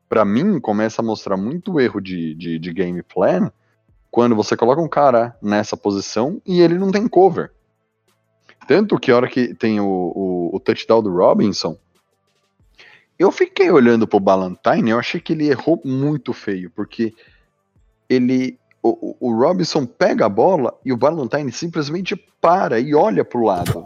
[0.08, 3.52] Pra mim, começa a mostrar muito erro de, de, de game plan
[4.10, 7.52] quando você coloca um cara nessa posição e ele não tem cover.
[8.68, 11.78] Tanto que a hora que tem o, o, o touchdown do Robinson,
[13.18, 17.14] eu fiquei olhando pro Ballantyne, eu achei que ele errou muito feio, porque
[18.10, 18.58] ele.
[18.84, 23.86] O, o- Robinson pega a bola e o Ballantyne simplesmente para e olha pro lado.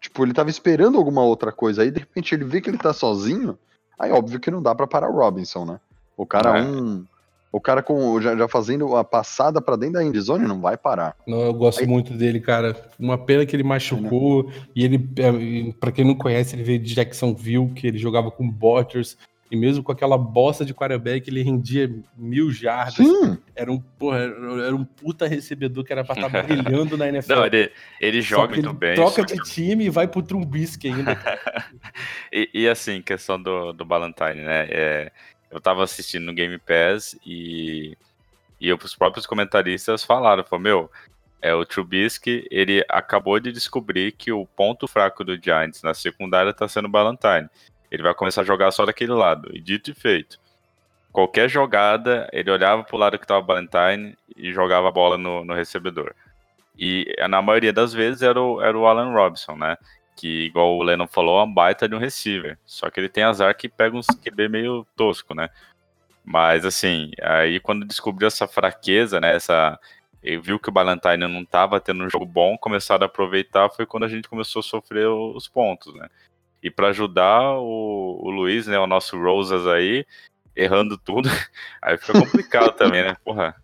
[0.00, 1.82] Tipo, ele tava esperando alguma outra coisa.
[1.82, 3.58] Aí, de repente, ele vê que ele tá sozinho.
[3.98, 5.80] Aí, óbvio que não dá pra parar o Robinson, né?
[6.16, 6.62] O cara É.
[6.62, 7.04] um.
[7.50, 11.16] O cara com já, já fazendo a passada pra dentro da endzone não vai parar.
[11.26, 12.76] Não, eu gosto Aí- muito dele, cara.
[13.00, 14.50] Uma pena que ele machucou.
[14.74, 18.48] E ele, é, pra quem não conhece, ele veio de Jacksonville, que ele jogava com
[18.48, 19.16] Botchers.
[19.50, 22.94] E mesmo com aquela bosta de quarterback, ele rendia mil jardas.
[22.94, 27.34] Sim, Era um, porra, era um puta recebedor que era pra estar brilhando na NFL.
[27.34, 28.94] Não, ele, ele joga muito ele bem.
[28.96, 31.16] Troca de que- time e vai pro Trumbisky ainda.
[32.32, 34.66] E, e, assim, questão do, do Ballantyne, né?
[34.68, 35.12] é,
[35.50, 37.96] eu tava assistindo no Game Pass e,
[38.60, 40.90] e os próprios comentaristas falaram, falou, meu,
[41.40, 46.52] é, o Trubisky, ele acabou de descobrir que o ponto fraco do Giants na secundária
[46.52, 47.48] tá sendo o Ballantyne.
[47.90, 49.50] Ele vai começar a jogar só daquele lado.
[49.54, 50.38] E dito e feito.
[51.12, 55.44] Qualquer jogada, ele olhava pro lado que tava o Ballantyne e jogava a bola no,
[55.44, 56.14] no recebedor.
[56.78, 59.78] E na maioria das vezes era o, era o Alan Robinson, né?
[60.16, 62.58] que, igual o Lennon falou, é uma baita de um receiver.
[62.64, 65.50] Só que ele tem azar que pega uns QB meio tosco, né?
[66.24, 69.36] Mas assim, aí quando descobriu essa fraqueza, né?
[69.36, 69.78] Essa,
[70.22, 73.86] e viu que o Ballantyne não estava tendo um jogo bom, começaram a aproveitar, foi
[73.86, 76.08] quando a gente começou a sofrer os pontos, né?
[76.62, 80.04] E para ajudar o, o Luiz, né, o nosso Rosas aí,
[80.54, 81.28] errando tudo,
[81.82, 83.16] aí fica complicado também, né?
[83.24, 83.54] Porra.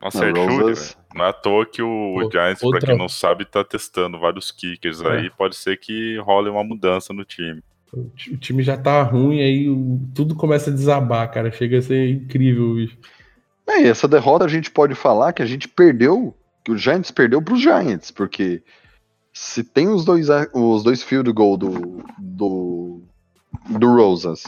[0.00, 2.98] Nossa, Não, Arthur, Rosas- não é à toa que o, Pô, Giants, pra outra- quem
[2.98, 5.08] não sabe, tá testando vários kickers É.
[5.10, 5.30] aí.
[5.30, 7.62] Pode ser que role uma mudança no time.
[7.92, 11.52] O ti- o time já tá ruim, aí o- tudo começa a desabar, cara.
[11.52, 12.98] Chega a ser incrível, bicho.
[13.68, 17.10] É, e essa derrota a gente pode falar que a gente perdeu, que o Giants
[17.12, 18.62] perdeu para os Giants, porque
[19.32, 23.00] se tem os dois, os dois field goal do, do,
[23.78, 24.44] do Rosas,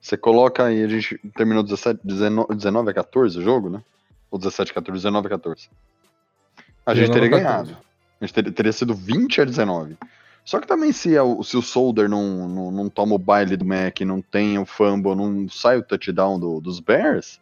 [0.00, 3.82] você coloca aí, a gente terminou 17, 19, 19 a 14 o jogo, né?
[4.30, 5.68] Ou 17 a 14, 19 a 14.
[6.84, 7.64] A gente 19 teria a 14.
[7.72, 7.86] ganhado.
[8.20, 9.96] A gente teria, teria sido 20 a 19.
[10.44, 13.64] Só que também se, a- se o Solder não, não, não toma o baile do
[13.64, 17.40] Mac, não tem o fumble, não sai o touchdown do- dos Bears,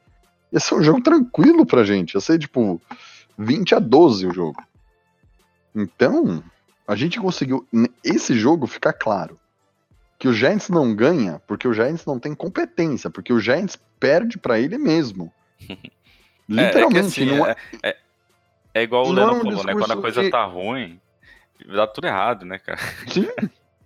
[0.50, 2.14] ia ser um jogo tranquilo pra gente.
[2.14, 2.80] Ia ser tipo
[3.36, 4.62] 20 a 12 o jogo.
[5.74, 6.42] Então,
[6.86, 7.66] a gente conseguiu,
[8.02, 9.38] esse jogo ficar claro.
[10.18, 14.38] Que o Giants não ganha porque o Giants não tem competência, porque o Giants perde
[14.38, 15.32] pra ele mesmo.
[16.48, 17.96] Literalmente, é, que, assim, não é, é, é-
[18.74, 19.72] é igual o não é Leno um falou, né?
[19.74, 21.00] Quando a coisa de- tá ruim,
[21.66, 22.78] dá tudo errado, né, cara?
[23.08, 23.28] Sim.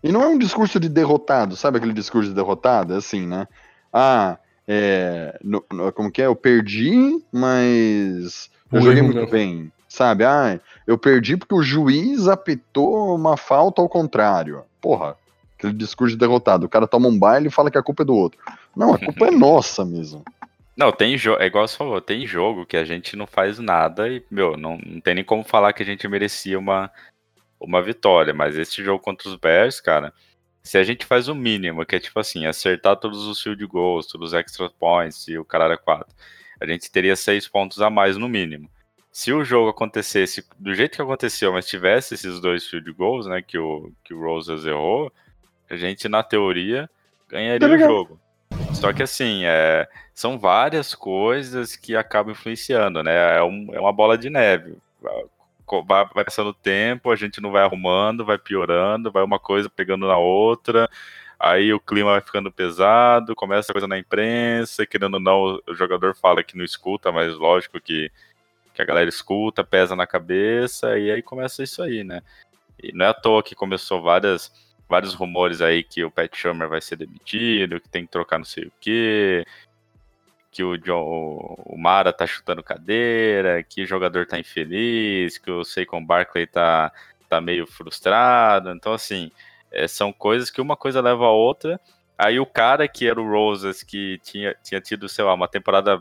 [0.03, 2.95] E não é um discurso de derrotado, sabe aquele discurso de derrotado?
[2.95, 3.49] É assim, né?
[3.93, 6.27] Ah, é, no- no- como que é?
[6.27, 9.73] Eu perdi, mas eu O joguei muito bem.
[9.89, 10.25] Sabe?
[10.25, 14.65] Ah, eu perdi porque o juiz apitou uma falta ao contrário.
[14.81, 15.19] Porra,
[15.59, 16.65] aquele discurso de derrotado.
[16.65, 18.41] O cara toma um baile e fala que a culpa é do outro.
[18.75, 20.25] Não, a culpa é nossa mesmo.
[20.75, 24.09] Não, tem jogo, é igual você falou, tem jogo que a gente não faz nada
[24.09, 26.91] e, meu, não, não tem nem como falar que a gente merecia uma,
[27.61, 30.15] uma vitória, mas esse jogo contra os Bears, cara,
[30.63, 34.07] se a gente faz o mínimo, que é tipo assim, acertar todos os field goals,
[34.07, 36.09] todos os extra points e o caralho é 4,
[36.63, 38.71] a gente teria seis pontos a mais no mínimo.
[39.11, 43.43] Se o jogo acontecesse do jeito que aconteceu, mas tivesse esses dois field goals, né,
[43.43, 45.13] que o, que o Rosas errou,
[45.69, 46.89] a gente, na teoria,
[47.29, 47.89] ganharia o legal.
[47.89, 48.21] jogo.
[48.75, 53.39] Só que assim, é, são várias coisas que acabam influenciando, né?
[53.39, 54.77] É, um- é uma bola de neve.
[55.01, 59.69] Vai, vai passando o tempo, a gente não vai arrumando, vai piorando, vai uma coisa
[59.69, 60.89] pegando na outra,
[61.39, 65.75] aí o clima vai ficando pesado, começa a coisa na imprensa, querendo ou não, o
[65.75, 68.11] jogador fala que não escuta, mas lógico que,
[68.79, 72.23] que a galera escuta, pesa na cabeça, e aí começa isso aí, né?
[72.81, 74.53] E não é à toa que começou várias,
[74.89, 78.45] vários rumores aí que o Pat Shermer vai ser demitido, que tem que trocar não
[78.45, 79.45] sei o quê,
[80.53, 85.65] que o, John, o Mara tá chutando cadeira, que o jogador tá infeliz, que o
[85.65, 86.93] Saquon Barkley tá,
[87.29, 88.71] tá meio frustrado.
[88.71, 89.33] Então, assim,
[89.73, 91.81] é, são coisas que uma coisa leva a outra.
[92.17, 96.01] Aí o cara que era o Rosas, que tinha, tinha tido, sei lá, uma temporada.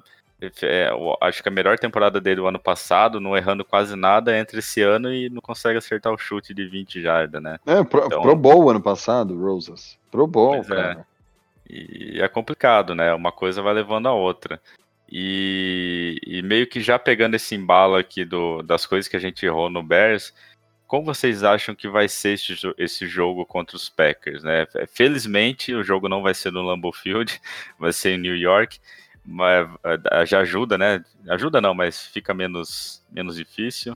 [0.62, 0.90] É,
[1.22, 4.82] acho que a melhor temporada dele do ano passado, não errando quase nada, entra esse
[4.82, 7.60] ano e não consegue acertar o chute de 20 jardas, né?
[7.66, 9.98] É, pro, Então- pro Bowl ano passado, Rosas.
[10.12, 10.64] Pro Bowl, é.
[10.64, 11.08] cara.
[11.70, 13.14] E é complicado, né?
[13.14, 14.62] Uma coisa vai levando a outra.
[15.10, 19.46] E, e meio que já pegando esse embalo aqui do, das coisas que a gente
[19.46, 20.34] errou no Bears,
[20.86, 24.66] como vocês acham que vai ser esse, esse jogo contra os Packers, né?
[24.88, 27.42] Felizmente o jogo não vai ser no Lambeau Field,
[27.78, 28.80] vai ser em New York,
[30.26, 31.04] já ajuda, né?
[31.30, 33.96] Ajuda não, mas fica menos, menos difícil.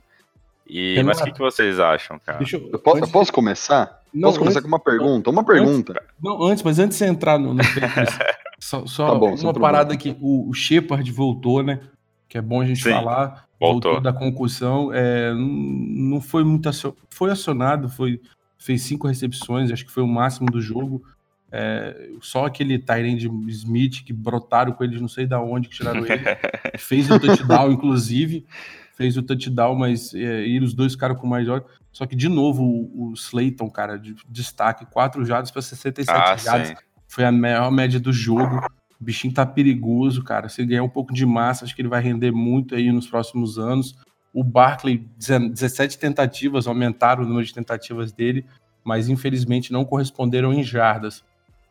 [0.68, 2.38] E, mas o que, que vocês acham, cara?
[2.38, 4.00] Deixa eu, Eu posso, antes- eu posso começar?
[4.14, 5.30] Não, posso começar antes- com uma pergunta?
[5.30, 6.02] Uma pergunta.
[6.22, 7.62] Não, antes, mas antes de você entrar no, no
[8.60, 9.60] só, só Tá bom, uma problema.
[9.60, 11.80] parada que o, o Shepard voltou, né?
[12.28, 13.46] Que é bom a gente Sim, falar.
[13.58, 14.00] voltou.
[14.00, 14.90] da concussão.
[14.92, 18.20] É, não, foi muito acio- foi acionado, foi
[18.58, 21.02] fez cinco recepções, acho que foi o máximo do jogo.
[21.54, 26.04] É, só aquele Tyrande Smith que brotaram com eles, não sei da onde que tiraram
[26.06, 26.22] ele.
[26.78, 28.46] fez o touchdown, inclusive.
[28.96, 31.64] Fez o touchdown, mas é, e os dois ficaram com mais horas.
[31.92, 36.36] Só que, de novo, o, o Slayton, cara, de destaque, 4 jardas para 67 Ah,
[36.36, 36.68] jardas.
[36.68, 36.74] sim.
[37.06, 38.66] Foi a maior média do jogo.
[38.98, 40.48] O bichinho tá perigoso, cara.
[40.48, 43.06] Se ele ganhar um pouco de massa, acho que ele vai render muito aí nos
[43.06, 43.94] próximos anos.
[44.32, 48.46] O Barkley, 17 tentativas, aumentaram o número de tentativas dele,
[48.82, 51.22] mas infelizmente não corresponderam em jardas.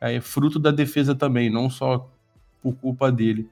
[0.01, 2.09] É fruto da defesa também, não só
[2.61, 3.47] por culpa dele.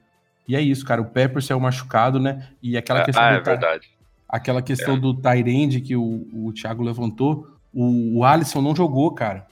[0.46, 1.00] E é isso, cara.
[1.00, 2.48] O Peppers saiu machucado, né?
[2.60, 3.90] E aquela questão ah, do é verdade.
[4.28, 9.46] aquela questão do Tyrande que o, o Thiago levantou, o, o Alisson não jogou, cara.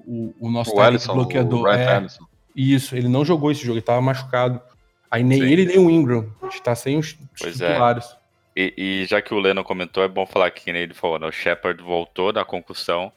[0.00, 1.62] O, o nosso O Alisson, bloqueador.
[1.62, 2.24] o é, Alisson.
[2.54, 4.60] isso, ele não jogou esse jogo, ele tava machucado.
[5.10, 5.46] Aí nem Sim.
[5.46, 6.28] ele nem o Ingram.
[6.42, 7.68] A gente tá sem os, Pois é.
[7.68, 8.16] titulares.
[8.56, 11.18] E, e já que o Leno comentou, é bom falar que, que nem ele falou,
[11.18, 11.26] né?
[11.26, 13.12] O Shepard voltou da concussão.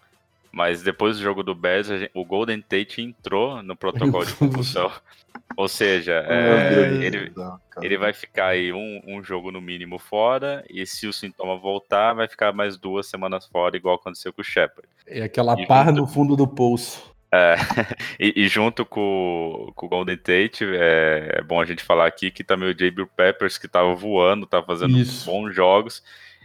[0.51, 4.91] Mas depois do jogo do Bears, gente- o Golden Tate entrou no protocolo de concussão.
[5.55, 7.31] Ou seja, é, ele,
[7.81, 12.13] ele vai ficar aí um, um jogo no mínimo fora, e se o sintoma voltar,
[12.13, 14.87] vai ficar mais duas semanas fora, igual aconteceu com o Shepard.
[15.05, 17.15] É aquela E par junto- no fundo do poço.
[18.19, 22.31] E, e junto com, com o Golden Tate, é, é bom a gente falar aqui
[22.31, 25.25] que também o Jabril Peppers, que tava voando, tava fazendo Isso.
[25.29, 26.01] bons jogos,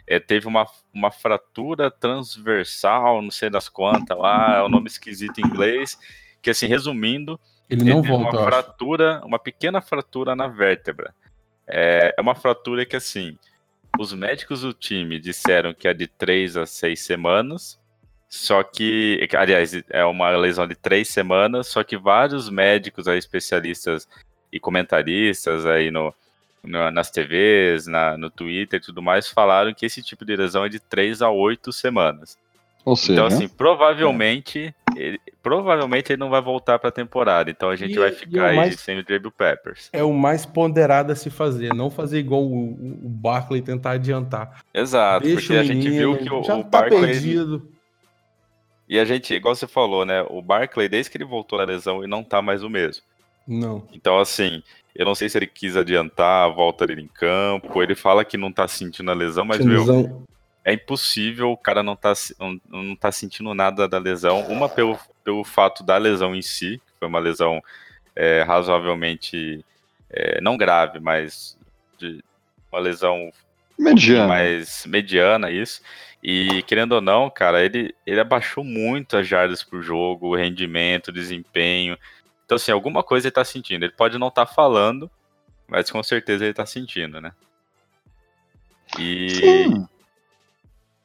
[0.07, 5.39] é, teve uma, uma fratura transversal, não sei das quantas lá, é um nome esquisito
[5.39, 5.99] em inglês,
[6.41, 7.39] que assim, resumindo,
[7.69, 11.15] Ele não teve volta, uma fratura, uma pequena fratura na vértebra.
[11.67, 13.39] É, é uma fratura que assim,
[13.99, 17.81] os médicos do time disseram que é de 3 a 6 semanas,
[18.29, 24.09] só que, aliás, é uma lesão de 3 semanas, só que vários médicos, aí, especialistas
[24.51, 26.15] e comentaristas aí no,
[26.63, 30.65] no- nas TVs, na, no Twitter e tudo mais, falaram que esse tipo de lesão
[30.65, 32.37] é de 3 a 8 semanas.
[32.85, 37.49] Ou seja, Então, assim, provavelmente, ele, provavelmente ele não vai voltar pra temporada.
[37.51, 39.89] Então a gente E- vai e ficar o aí mais- sem o Jabril Peppers.
[39.93, 44.63] É o mais ponderado a se fazer, não fazer igual o, o- Barkley tentar adiantar.
[44.75, 47.01] Exato, Deixa porque o a gente menino, viu que o, já o tá Barkley.
[47.03, 47.69] perdido.
[48.89, 50.23] E a gente, igual você falou, né?
[50.29, 53.03] O Barkley, desde que ele voltou da lesão, ele não tá mais o mesmo.
[53.47, 53.87] Não.
[53.93, 54.63] Então, assim,
[54.95, 57.83] eu não sei se ele quis adiantar a volta dele em campo.
[57.83, 60.25] Ele fala que não tá sentindo a lesão, mas, meu, Lesão-
[60.65, 64.41] é impossível o cara não tá, não, não tá sentindo nada da lesão.
[64.49, 67.63] Uma pelo, pelo fato da lesão em si, que foi uma lesão
[68.15, 69.65] é, razoavelmente
[70.11, 71.57] é, não grave, mas
[71.99, 72.23] de
[72.71, 73.33] uma lesão
[73.79, 74.29] mediano.
[74.29, 75.81] mais mediana, isso.
[76.23, 81.09] E querendo ou não, cara, ele, ele abaixou muito as jardas pro jogo, o rendimento,
[81.09, 81.99] o desempenho.
[82.53, 83.83] Então, assim, alguma coisa ele tá sentindo.
[83.83, 85.11] Ele pode não estar falando,
[85.67, 87.33] mas com certeza ele tá sentindo, né?
[88.99, 89.31] E.
[89.31, 89.89] Sim.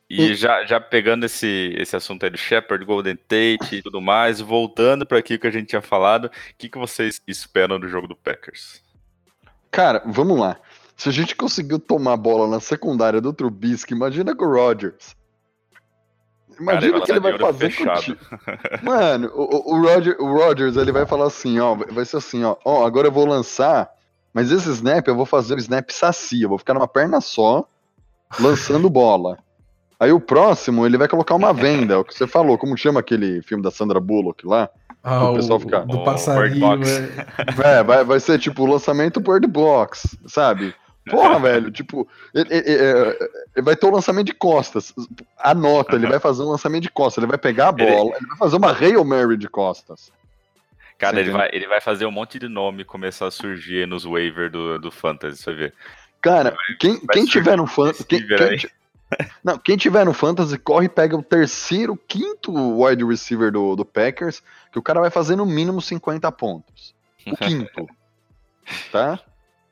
[0.09, 4.39] E já, já pegando esse, esse assunto aí do Shepard, Golden Tate e tudo mais,
[4.39, 8.07] voltando para aquilo que a gente tinha falado, o que, que vocês esperam do jogo
[8.07, 8.81] do Packers?
[9.69, 10.57] Cara, vamos lá.
[10.95, 15.13] Se a gente conseguiu tomar a bola na secundária do Trubisky, imagina com o Rodgers.
[16.59, 17.95] Imagina Cara, o que ele tá vai de olho fazer fechado.
[17.95, 18.19] contigo.
[18.83, 22.55] Mano, o, o, Roger, o Rodgers, ele vai falar assim, ó, vai ser assim, ó,
[22.65, 23.89] ó, agora eu vou lançar,
[24.33, 27.65] mas esse snap eu vou fazer o snap sacia, eu vou ficar numa perna só,
[28.39, 29.37] lançando bola.
[29.99, 32.99] Aí o próximo, ele vai colocar uma venda, é o que você falou, como chama
[32.99, 34.69] aquele filme da Sandra Bullock lá?
[35.03, 36.85] Ah, o pessoal fica- do O passarinho, né?
[37.63, 40.75] É, vai, vai ser tipo o lançamento Bird Box, sabe?
[41.11, 43.17] Porra, velho, tipo, ele, ele- ele-
[43.55, 44.93] ele vai ter o lançamento de costas.
[45.37, 48.37] Anota, ele vai fazer um lançamento de costas, ele vai pegar a bola, ele vai
[48.37, 50.11] fazer uma Hail Mary de costas.
[50.97, 54.51] Cara, ele vai, ele vai fazer um monte de nome começar a surgir nos waivers
[54.51, 55.73] do, do Fantasy, você vê.
[56.21, 58.03] Cara, quem, vai quem tiver no Fantasy.
[58.05, 58.57] Quem, quem
[59.43, 62.51] não, quem tiver no Fantasy, corre e pega o terceiro, quinto
[62.83, 64.41] wide receiver do, do Packers,
[64.71, 66.93] que o cara vai fazer no mínimo 50 pontos.
[67.25, 67.87] O quinto.
[68.91, 69.19] tá?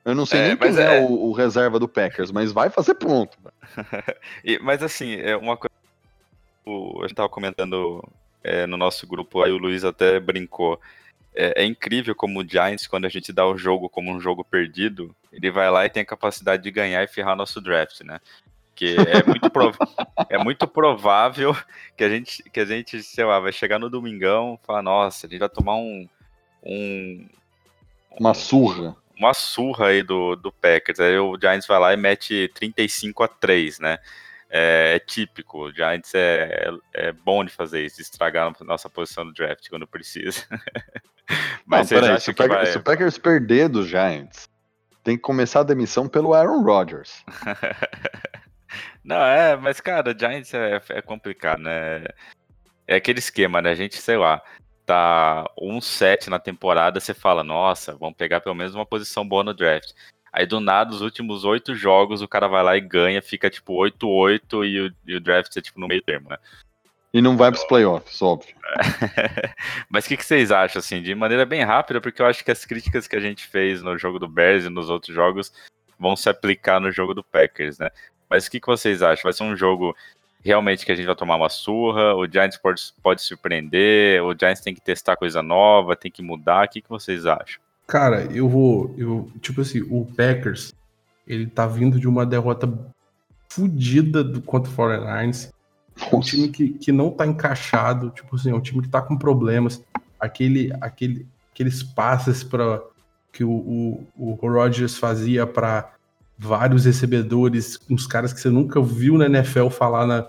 [0.06, 2.70] Eu não sei É, nem quem é, é- o, o reserva do Packers, mas vai
[2.70, 3.38] fazer ponto.
[4.46, 5.74] E- mas assim, é uma coisa.
[6.64, 8.08] o- A gente tava comentando
[8.44, 10.80] é, no nosso grupo, aí o Luiz até brincou.
[11.34, 14.44] É, é incrível como o Giants, quando a gente dá o jogo como um jogo
[14.46, 18.22] perdido, ele vai lá e tem a capacidade de ganhar e ferrar nosso draft, né?
[18.76, 19.76] Que é muito, prov-
[20.30, 21.56] é muito provável
[21.98, 25.26] que a, gente, que a gente, sei lá, vai chegar no domingão e falar, nossa,
[25.26, 26.08] a gente vai tomar um.
[26.64, 27.28] um
[28.20, 28.96] Uma surra.
[29.18, 31.00] Uma surra aí do, do Packers.
[31.00, 33.98] Aí o Giants vai lá e mete 35 a 3, né?
[34.50, 35.66] É, é típico.
[35.66, 39.34] O Giants é, é, é bom de fazer isso, de estragar a nossa posição no
[39.34, 40.46] draft quando precisa.
[41.66, 42.66] Mas não, peraí, se o, Packers, vai...
[42.72, 44.48] se o Packers perder dos Giants,
[45.04, 47.24] tem que começar a demissão pelo Aaron Rodgers.
[49.04, 52.06] Não, é, mas cara, Giants é, é complicado, né?
[52.88, 53.70] É aquele esquema, né?
[53.70, 54.42] A gente, sei lá,
[54.86, 59.54] tá 1-7 na temporada, você fala, nossa, vamos pegar pelo menos uma posição boa no
[59.54, 59.92] draft.
[60.32, 63.74] Aí do nada, os últimos oito jogos, o cara vai lá e ganha, fica tipo
[63.74, 66.38] 8-8 e o, e o draft é tipo no meio termo, né?
[67.14, 68.54] E não vai pros playoffs, óbvio.
[69.90, 72.52] Mas o que, que vocês acham, assim, de maneira bem rápida, porque eu acho que
[72.52, 75.54] as críticas que a gente fez no jogo do Bears e nos outros jogos
[75.98, 77.90] vão se aplicar no jogo do Packers, né?
[78.30, 79.24] Mas o que, que vocês acham?
[79.24, 79.96] Vai ser um jogo
[80.46, 82.14] realmente que a gente vai tomar uma surra?
[82.14, 84.24] O Giants pode, pode surpreender?
[84.24, 86.66] O Giants tem que testar coisa nova, tem que mudar?
[86.66, 87.60] O que, que vocês acham?
[87.88, 88.94] Cara, eu vou.
[88.96, 90.74] Eu, tipo assim, o Packers,
[91.28, 92.72] ele tá vindo de uma derrota
[93.50, 95.52] fodida do, contra o 49ers.
[96.12, 99.02] É um time que, que não tá encaixado, tipo assim, é um time que tá
[99.02, 99.84] com problemas.
[100.20, 102.82] Aquele, aquele, aqueles passes para
[103.32, 105.94] que o, o, o Rodgers fazia para
[106.38, 110.28] vários recebedores, uns caras que você nunca viu na NFL falar na,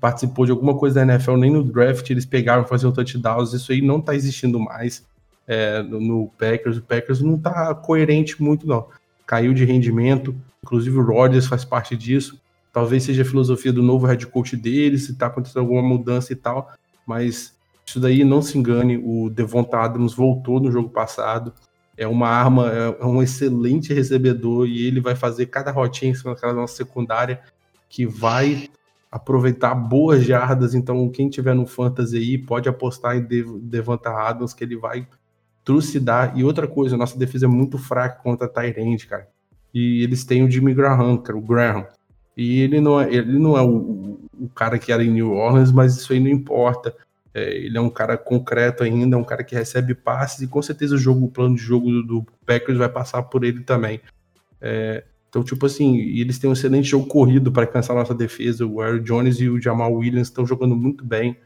[0.00, 3.72] participou de alguma coisa da NFL, nem no draft eles pegaram fazer um touchdowns, isso
[3.72, 5.04] aí não tá existindo mais
[5.46, 6.76] é, no, Packers.
[6.76, 8.86] O Packers não tá coerente muito, não.
[9.26, 12.40] Caiu de rendimento, inclusive o Rodgers faz parte disso.
[12.72, 16.36] Talvez seja a filosofia do novo head coach deles, se tá acontecendo alguma mudança e
[16.36, 16.70] tal,
[17.06, 21.52] mas isso daí não se engane, o Devonta Adams voltou no jogo passado,
[21.96, 26.34] é uma arma, é um excelente recebedor e ele vai fazer cada rotinha em cima
[26.34, 27.40] daquela nossa secundária
[27.88, 28.68] que vai
[29.10, 30.74] aproveitar boas jardas.
[30.74, 33.26] Então, quem tiver no Fantasy aí pode apostar em
[33.62, 35.06] Devonta Adams, que ele vai
[35.64, 36.36] trucidar.
[36.36, 39.28] E outra coisa, nossa defesa é muito fraca contra Tyrande, cara.
[39.72, 41.86] E eles têm o Jimmy Graham, cara, o Graham.
[42.36, 45.72] E ele não é, ele não é o, o cara que era em New Orleans,
[45.72, 46.94] mas isso aí não importa.
[47.34, 50.62] É, ele é um cara concreto ainda, é um cara que recebe passes e com
[50.62, 54.00] certeza o jogo, o plano de jogo do, do Packers vai passar por ele também.
[54.60, 58.66] É, então, tipo assim, eles têm um excelente jogo corrido para alcançar a nossa defesa.
[58.66, 61.36] O Aaron Jones e o Jamal Williams estão jogando muito bem.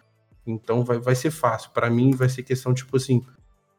[0.46, 1.70] Então vai, vai ser fácil.
[1.70, 3.24] Para mim vai ser questão, tipo assim,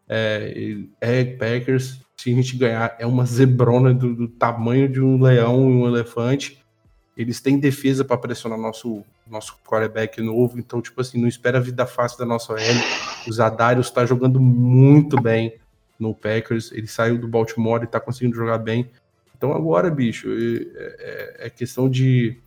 [0.08, 5.22] é, é, Packers, se a gente ganhar, é uma zebrona do, do tamanho de um
[5.22, 6.62] leão e um elefante.
[7.16, 11.62] Eles têm defesa para pressionar nosso nosso quarterback novo, então, tipo assim, não espera a
[11.62, 12.60] vida fácil da nossa OL.
[13.26, 15.58] O Zadarius está jogando muito bem
[15.98, 18.90] no Packers, ele saiu do Baltimore e está conseguindo jogar bem.
[19.44, 22.38] Então agora, bicho, é, é, é, questão de,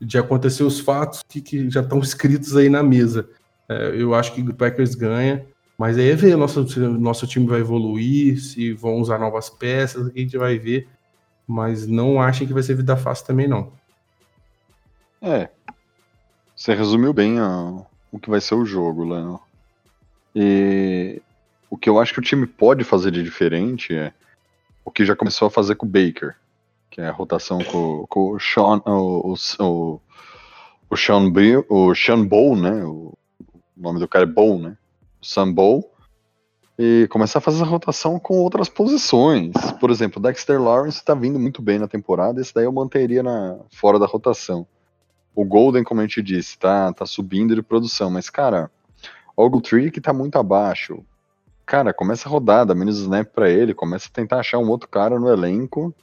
[0.00, 3.28] de acontecer os fatos que, que já estão escritos aí na mesa.
[3.68, 5.44] É, eu acho que o Packers ganha,
[5.76, 6.64] mas aí é ver nosso,
[7.00, 10.86] nosso time vai evoluir, se vão usar novas peças, a gente vai ver.
[11.48, 13.72] Mas não achem que vai ser vida fácil também, não.
[15.20, 15.48] É,
[16.54, 19.40] você resumiu bem a, o que vai ser o jogo, Léo.
[20.32, 21.20] E
[21.68, 24.12] o que eu acho que o time pode fazer de diferente é
[24.90, 26.34] o que já começou a fazer com o Baker,
[26.90, 30.00] que é a rotação com, com o Sean, o, o,
[30.90, 32.84] o Sean, Bill, o Sean Bowl, né?
[32.84, 33.16] O,
[33.76, 34.76] nome do cara é Bowl, né?
[35.22, 35.94] O Sam Bowl.
[36.76, 39.52] E começar a fazer a rotação com outras posições.
[39.78, 43.22] Por exemplo, o Dexter Lawrence está vindo muito bem na temporada, esse daí eu manteria
[43.22, 44.66] na, fora da rotação.
[45.34, 48.68] O Golden, como a gente disse, tá, tá subindo de produção, mas, cara,
[49.36, 51.04] o Tree que tá muito abaixo.
[51.70, 54.88] Cara, começa a rodar, dá menos snap pra ele, começa a tentar achar um outro
[54.88, 55.94] cara no elenco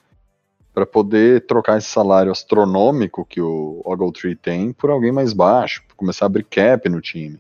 [0.74, 6.24] para poder trocar esse salário astronômico que o Ogletree tem por alguém mais baixo, começar
[6.24, 7.38] a abrir cap no time.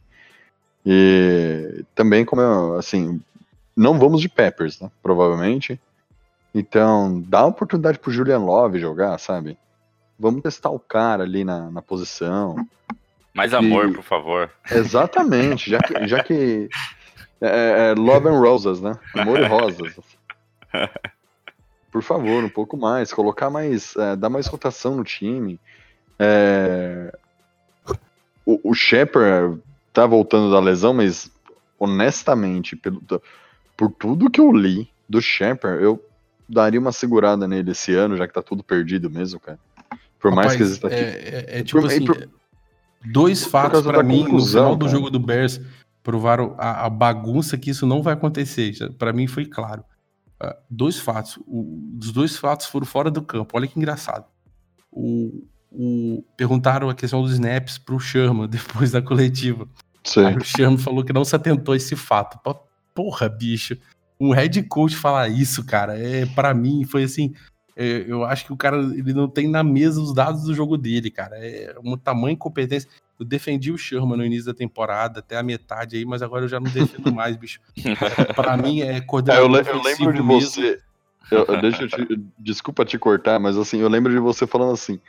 [0.86, 3.22] E também, como eu, assim,
[3.74, 4.92] não vamos de Peppers, né?
[5.02, 5.80] Provavelmente.
[6.54, 9.58] Então, dá oportunidade pro Julian Love jogar, sabe?
[10.20, 12.58] Vamos testar o cara ali na, na posição.
[13.34, 13.94] Mais amor, e...
[13.94, 14.52] por favor.
[14.70, 16.68] Exatamente, já que, já que
[17.42, 18.94] é, é, é, Love and Roses, né?
[19.14, 20.00] Amor e rosas.
[21.92, 25.60] Por favor, um pouco mais, colocar mais, é, dar mais rotação no time.
[26.20, 27.16] É...
[28.46, 29.60] O, o Shepard
[29.94, 31.32] tá voltando da lesão, mas
[31.80, 33.02] honestamente, pelo,
[33.76, 36.04] por tudo que eu li do Shepard, eu
[36.48, 39.60] daria uma segurada nele esse ano, já que tá tudo perdido mesmo, cara.
[40.20, 40.96] Por Rapaz, mais que exista aqui.
[40.96, 42.30] É, é, é tipo por, assim, por,
[43.06, 45.60] dois fatos para mim no final do jogo do Bears
[46.08, 48.74] provaram a, a, bagunça que isso não vai acontecer.
[48.94, 49.84] Para mim foi claro.
[50.42, 51.38] Uh, dois fatos.
[51.46, 53.58] O, os dois fatos foram fora do campo.
[53.58, 54.26] Olha que engraçado.
[54.90, 59.68] O, o, perguntaram a questão dos snaps pro Sherman depois da coletiva.
[60.02, 60.28] Sim.
[60.28, 62.40] Aí o Sherman falou que não se atentou a esse fato.
[62.96, 63.78] Porra, bicho.
[64.18, 67.34] Um head coach falar isso, cara, é para mim foi assim
[67.76, 70.78] é, eu acho que o cara ele não tem na mesa os dados do jogo
[70.78, 71.38] dele, cara.
[71.38, 72.90] É um tamanho incompetência.
[73.20, 76.48] Eu defendi o Sherman no início da temporada, até a metade aí, mas agora eu
[76.48, 77.60] já não defendo mais, bicho.
[78.36, 79.58] Para mim é coordenador.
[79.58, 80.52] É, eu, eu lembro de mesmo.
[80.52, 80.80] você.
[81.32, 85.00] Eu, deixa eu te, desculpa te cortar, mas assim, eu lembro de você falando assim: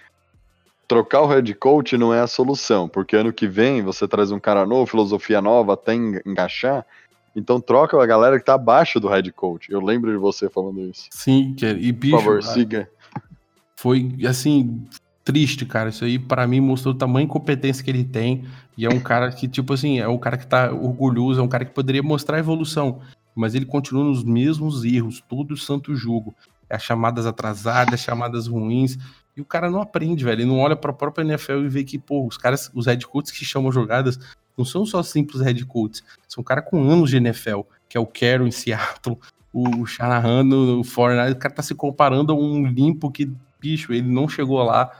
[0.88, 4.40] trocar o head coach não é a solução, porque ano que vem você traz um
[4.40, 6.84] cara novo, filosofia nova, até engaixar,
[7.36, 9.70] então troca a galera que tá abaixo do head coach.
[9.70, 11.08] Eu lembro de você falando isso.
[11.10, 12.90] Sim, e bicho, Por favor, siga.
[13.76, 14.88] Foi assim
[15.28, 15.90] triste, cara.
[15.90, 18.46] Isso aí para mim mostrou o tamanho de competência que ele tem
[18.78, 21.48] e é um cara que tipo assim, é um cara que tá orgulhoso, é um
[21.48, 23.00] cara que poderia mostrar evolução,
[23.34, 26.34] mas ele continua nos mesmos erros todo santo jogo.
[26.70, 28.96] É as chamadas atrasadas, as chamadas ruins,
[29.36, 30.40] e o cara não aprende, velho.
[30.40, 33.06] Ele não olha para a própria NFL e vê que, pô, os caras, os head
[33.06, 34.18] coaches que chamam jogadas
[34.56, 38.06] não são só simples head coaches, são cara com anos de NFL, que é o
[38.06, 39.18] Carroll em Seattle,
[39.52, 44.08] o Shanahan no Fortnite, o cara tá se comparando a um limpo que, bicho, ele
[44.08, 44.90] não chegou lá,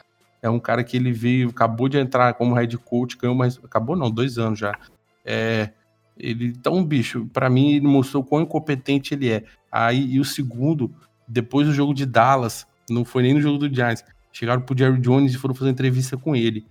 [0.40, 3.96] é um cara que ele veio, acabou de entrar como head coach, ganhou mais, acabou
[3.96, 4.78] não, dois anos já,
[5.24, 5.70] é,
[6.18, 10.92] ele, então, bicho, para mim ele mostrou quão incompetente ele é, aí, e o segundo,
[11.26, 15.00] depois do jogo de Dallas, não foi nem no jogo do Giants, chegaram pro Jerry
[15.00, 16.66] Jones e foram fazer entrevista com ele,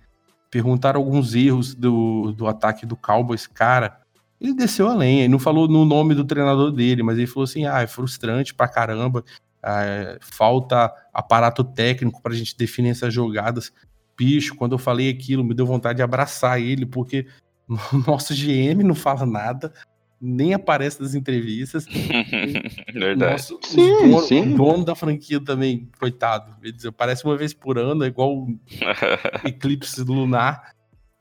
[0.50, 4.00] perguntaram alguns erros do, do ataque do Cowboys, cara.
[4.40, 7.66] Ele desceu além, ele não falou no nome do treinador dele, mas ele falou assim:
[7.66, 9.24] ah, é frustrante pra caramba,
[9.64, 13.72] é, falta aparato técnico pra gente definir essas jogadas.
[14.16, 17.26] Bicho, quando eu falei aquilo, me deu vontade de abraçar ele, porque
[17.68, 19.72] o nosso GM não fala nada,
[20.20, 21.86] nem aparece nas entrevistas.
[22.92, 23.32] Verdade.
[23.32, 24.52] Nosso, Sim, o, dono, sim.
[24.52, 26.56] o dono da franquia também, coitado.
[26.60, 28.58] Quer dizer, parece uma vez por ano, é igual um
[29.44, 30.72] eclipse lunar.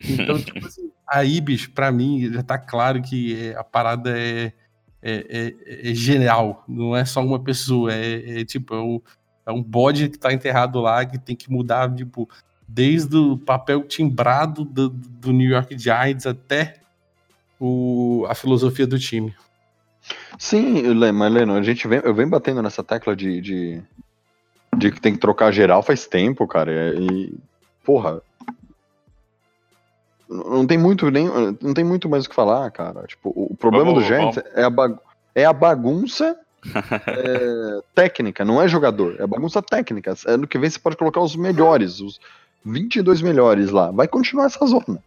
[0.03, 4.53] Então, tipo assim, aí, bicho, pra mim, já tá claro que é- a parada é,
[5.01, 6.63] é, é- é genial.
[6.67, 9.01] Não é só uma pessoa, é, é tipo, é, o-
[9.45, 12.29] é um bode que tá enterrado lá que tem que mudar, tipo,
[12.67, 16.81] desde o papel timbrado do, do New York Giants até
[17.59, 19.33] o, a filosofia do time.
[20.37, 20.83] Sim,
[21.13, 23.81] mas Leno, a gente vem, eu venho batendo nessa tecla de, de,
[24.77, 26.93] de que tem que trocar geral faz tempo, cara.
[26.99, 27.33] E,
[27.83, 28.21] porra.
[30.29, 31.27] Não tem muito nem,
[31.61, 33.05] não tem muito mais o que falar, cara.
[33.07, 34.71] Tipo, o problema Vamos- do Giants é a,
[35.35, 36.37] é a bagunça
[37.07, 40.13] é, técnica, não é jogador, é bagunça técnica.
[40.25, 42.19] Ano que vem você pode colocar os melhores, os
[42.65, 43.91] 22 melhores lá.
[43.91, 45.01] Vai continuar essa zona.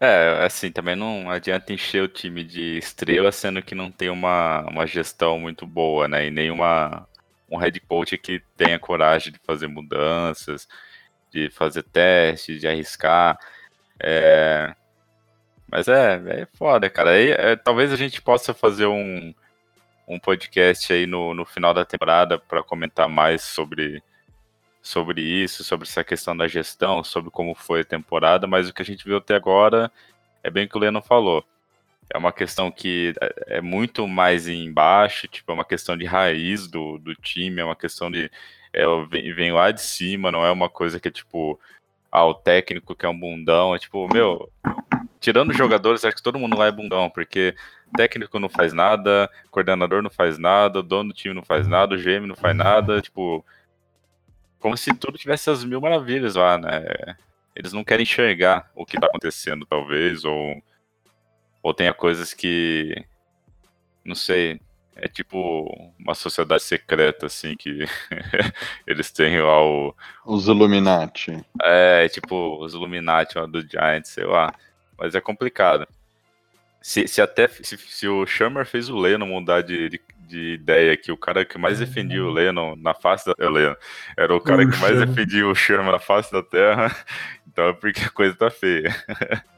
[0.00, 4.60] É, assim, também não adianta encher o time de estrela, sendo que não tem uma,
[4.68, 6.26] uma gestão muito boa, né?
[6.26, 7.06] E nem uma,
[7.50, 10.68] um head coach que tenha coragem de fazer mudanças,
[11.34, 13.38] de fazer testes, de arriscar.
[14.00, 14.74] É,
[15.70, 17.10] Mas é, é foda, cara.
[17.10, 19.34] Aí, é, talvez a gente possa fazer um,
[20.06, 24.02] um podcast aí no, no final da temporada para comentar mais sobre,
[24.82, 28.82] sobre isso, sobre essa questão da gestão, sobre como foi a temporada, mas o que
[28.82, 29.90] a gente viu até agora
[30.42, 31.44] é bem o que o Leno falou.
[32.12, 36.68] É uma questão que é é muito mais embaixo, tipo, é uma questão de raiz
[36.68, 38.30] do, do time, é uma questão de.
[38.74, 41.58] É, vem, vem lá de cima, não é uma coisa que é tipo,
[42.10, 44.50] ah, o técnico que é um bundão, é tipo, meu,
[45.20, 47.54] tirando os jogadores, acho que todo mundo lá é bundão, porque
[47.96, 51.98] técnico não faz nada, coordenador não faz nada, dono do time não faz nada, o
[51.98, 53.44] GM não faz nada, tipo,
[54.58, 57.16] como se tudo tivesse as mil maravilhas lá, né?
[57.54, 60.60] Eles não querem enxergar o que tá acontecendo, talvez, ou,
[61.62, 63.04] ou tenha coisas que,
[64.04, 64.60] não sei,
[64.96, 67.84] é tipo uma sociedade secreta, assim, que
[68.86, 71.44] eles têm lá o, Os Illuminati.
[71.62, 74.52] é, tipo, os Illuminati lá do Giants, sei lá.
[74.98, 75.86] Mas é complicado.
[76.80, 80.96] Se, se até se, se o Shermer fez o Leno mudar de, de, de ideia,
[80.96, 83.34] que o cara que mais defendia o Leno na face da.
[83.38, 83.76] é o Leno,
[84.16, 86.94] era o cara O que mais defendia o Shermer na face da terra,
[87.48, 88.94] então é porque a coisa tá feia.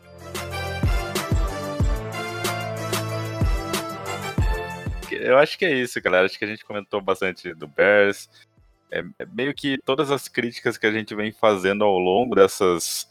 [5.27, 6.25] Eu acho que é isso, galera.
[6.25, 8.31] Acho que a gente comentou bastante do Bears.
[8.93, 13.11] É, é meio que todas as críticas que a gente vem fazendo ao longo dessas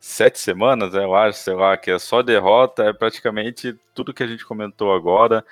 [0.00, 4.22] sete semanas, né, eu acho, sei lá, que é só derrota, é praticamente tudo que
[4.24, 5.44] a gente comentou agora.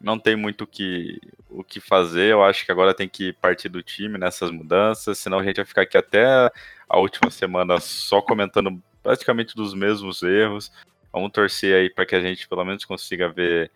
[0.00, 1.18] Não tem muito que,
[1.50, 2.30] o que fazer.
[2.30, 5.64] Eu acho que agora tem que partir do time nessas mudanças, senão a gente vai
[5.64, 6.52] ficar aqui até
[6.88, 10.70] a última semana só comentando praticamente dos mesmos erros.
[11.12, 13.72] Vamos torcer aí para que a gente pelo menos consiga ver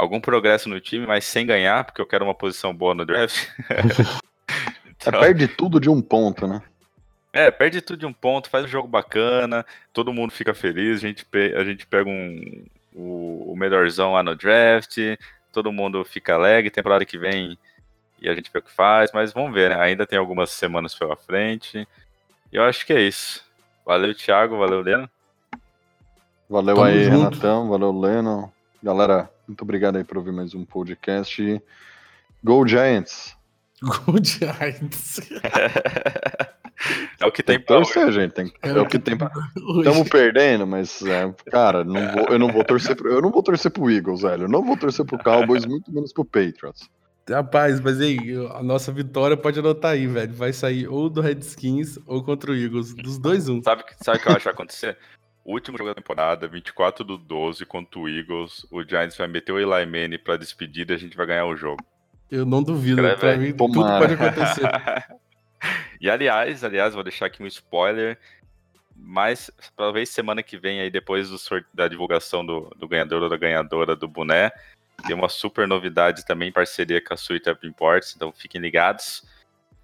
[0.00, 3.48] algum progresso no time, mas sem ganhar, porque eu quero uma posição boa no draft.
[3.68, 3.80] É,
[5.02, 6.60] Então, perde tudo de um ponto, né?
[7.32, 11.06] é, perde tudo de um ponto, faz um jogo bacana, todo mundo fica feliz, a
[11.06, 14.98] gente, pe- a gente pega um, o, o melhorzão lá no draft,
[15.52, 17.56] todo mundo fica alegre, temporada que vem
[18.20, 19.76] e a gente vê o que faz, mas vamos ver, né?
[19.80, 21.88] Ainda tem algumas semanas pela frente.
[22.52, 23.42] E eu acho que é isso.
[23.86, 25.08] Valeu, Thiago, valeu, Leno.
[26.48, 27.16] Valeu Tamo aí, junto.
[27.16, 27.68] Renatão.
[27.70, 28.52] Valeu, Leno.
[28.82, 31.62] Galera, muito obrigado aí por ouvir mais um podcast.
[32.42, 33.36] Go Giants!
[33.82, 35.20] Good Giants.
[37.20, 38.32] é o que Tem tem que pra torcer, gente.
[38.32, 39.30] Tem, é o que tem pra...
[39.78, 43.42] Estamos perdendo, mas, é, cara, não vou- eu não vou torcer pro, eu não vou
[43.42, 44.44] torcer pro Eagles, velho.
[44.44, 46.88] Eu não vou torcer pro Cowboys, muito menos pro Patriots.
[47.28, 48.18] Rapaz, mas aí,
[48.54, 50.32] a nossa vitória pode anotar aí, velho.
[50.32, 52.92] Vai sair ou do Redskins ou contra o Eagles.
[52.94, 53.62] Dos dois, um.
[53.62, 54.98] Sabe, sabe o que eu acho que vai acontecer?
[55.44, 59.52] O último jogo da temporada, 24 do 12 contra o Eagles, o Giants vai meter
[59.52, 61.82] o Eli Manning pra despedida e a gente vai ganhar o jogo.
[62.30, 63.02] Eu não duvido.
[63.02, 63.98] Cara, pra mim, tudo tomara.
[64.00, 64.62] pode acontecer.
[66.00, 68.18] e aliás, aliás, vou deixar aqui um spoiler.
[68.94, 73.28] Mas talvez semana que vem, aí depois do sort- da divulgação do, do ganhador ou
[73.30, 74.52] da ganhadora do boné,
[75.06, 79.24] tem uma super novidade também em parceria com a Sweet Up Imports, então fiquem ligados.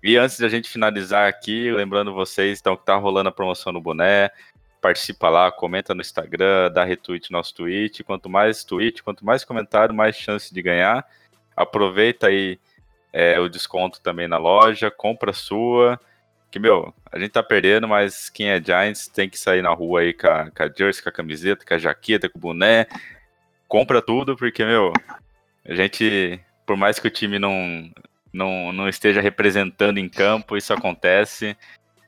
[0.03, 3.73] E antes de a gente finalizar aqui, lembrando vocês, então, que tá rolando a promoção
[3.73, 4.31] no boné,
[4.87, 8.05] participa lá, comenta no Instagram, dá retweet no nosso tweet.
[8.05, 11.05] Quanto mais tweet, quanto mais comentário, mais chance de ganhar.
[11.57, 12.57] Aproveita aí
[13.13, 15.99] é, o desconto também na loja, compra sua.
[16.53, 20.03] que, meu, a gente tá perdendo, mas quem é Giants tem que sair na rua
[20.03, 22.87] aí com a, com a jersey, com a camiseta, com a jaqueta, com o boné.
[23.67, 24.93] Compra tudo, porque, meu,
[25.65, 27.91] a gente, por mais que o time não,
[28.33, 31.57] não, não esteja representando em campo, isso acontece.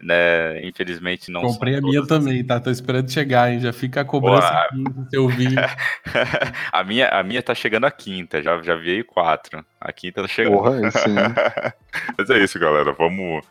[0.01, 0.65] Né?
[0.65, 2.61] Infelizmente não Comprei a minha também, tá?
[2.61, 3.59] Tô esperando chegar, hein?
[3.59, 4.69] Já fica a cobrança
[5.11, 5.49] se eu vi.
[6.71, 9.65] a, minha, a minha tá chegando a quinta, já, já vi aí quatro.
[9.81, 10.53] A quinta tá chegando.
[10.53, 11.15] Porra, aí sim.
[12.17, 12.93] mas é isso, galera.
[12.93, 13.45] Vamos,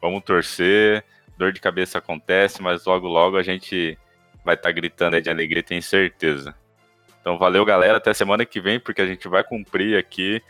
[0.00, 1.04] vamos torcer.
[1.36, 3.98] Dor de cabeça acontece, mas logo, logo a gente
[4.44, 6.54] vai estar gritando aí de alegria, tenho certeza.
[7.20, 7.96] Então valeu, galera.
[7.96, 10.42] Até semana que vem, porque a gente vai cumprir aqui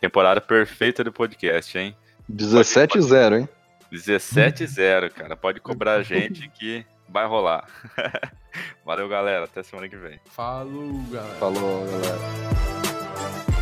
[0.00, 1.94] temporada perfeita do podcast, hein?
[2.30, 3.48] 17-0, hein?
[3.92, 5.36] 17-0, cara.
[5.36, 7.66] Pode cobrar a gente que vai rolar.
[8.84, 9.44] Valeu, galera.
[9.44, 10.20] Até semana que vem.
[10.26, 11.34] Falou, galera.
[11.36, 13.57] Falou, galera.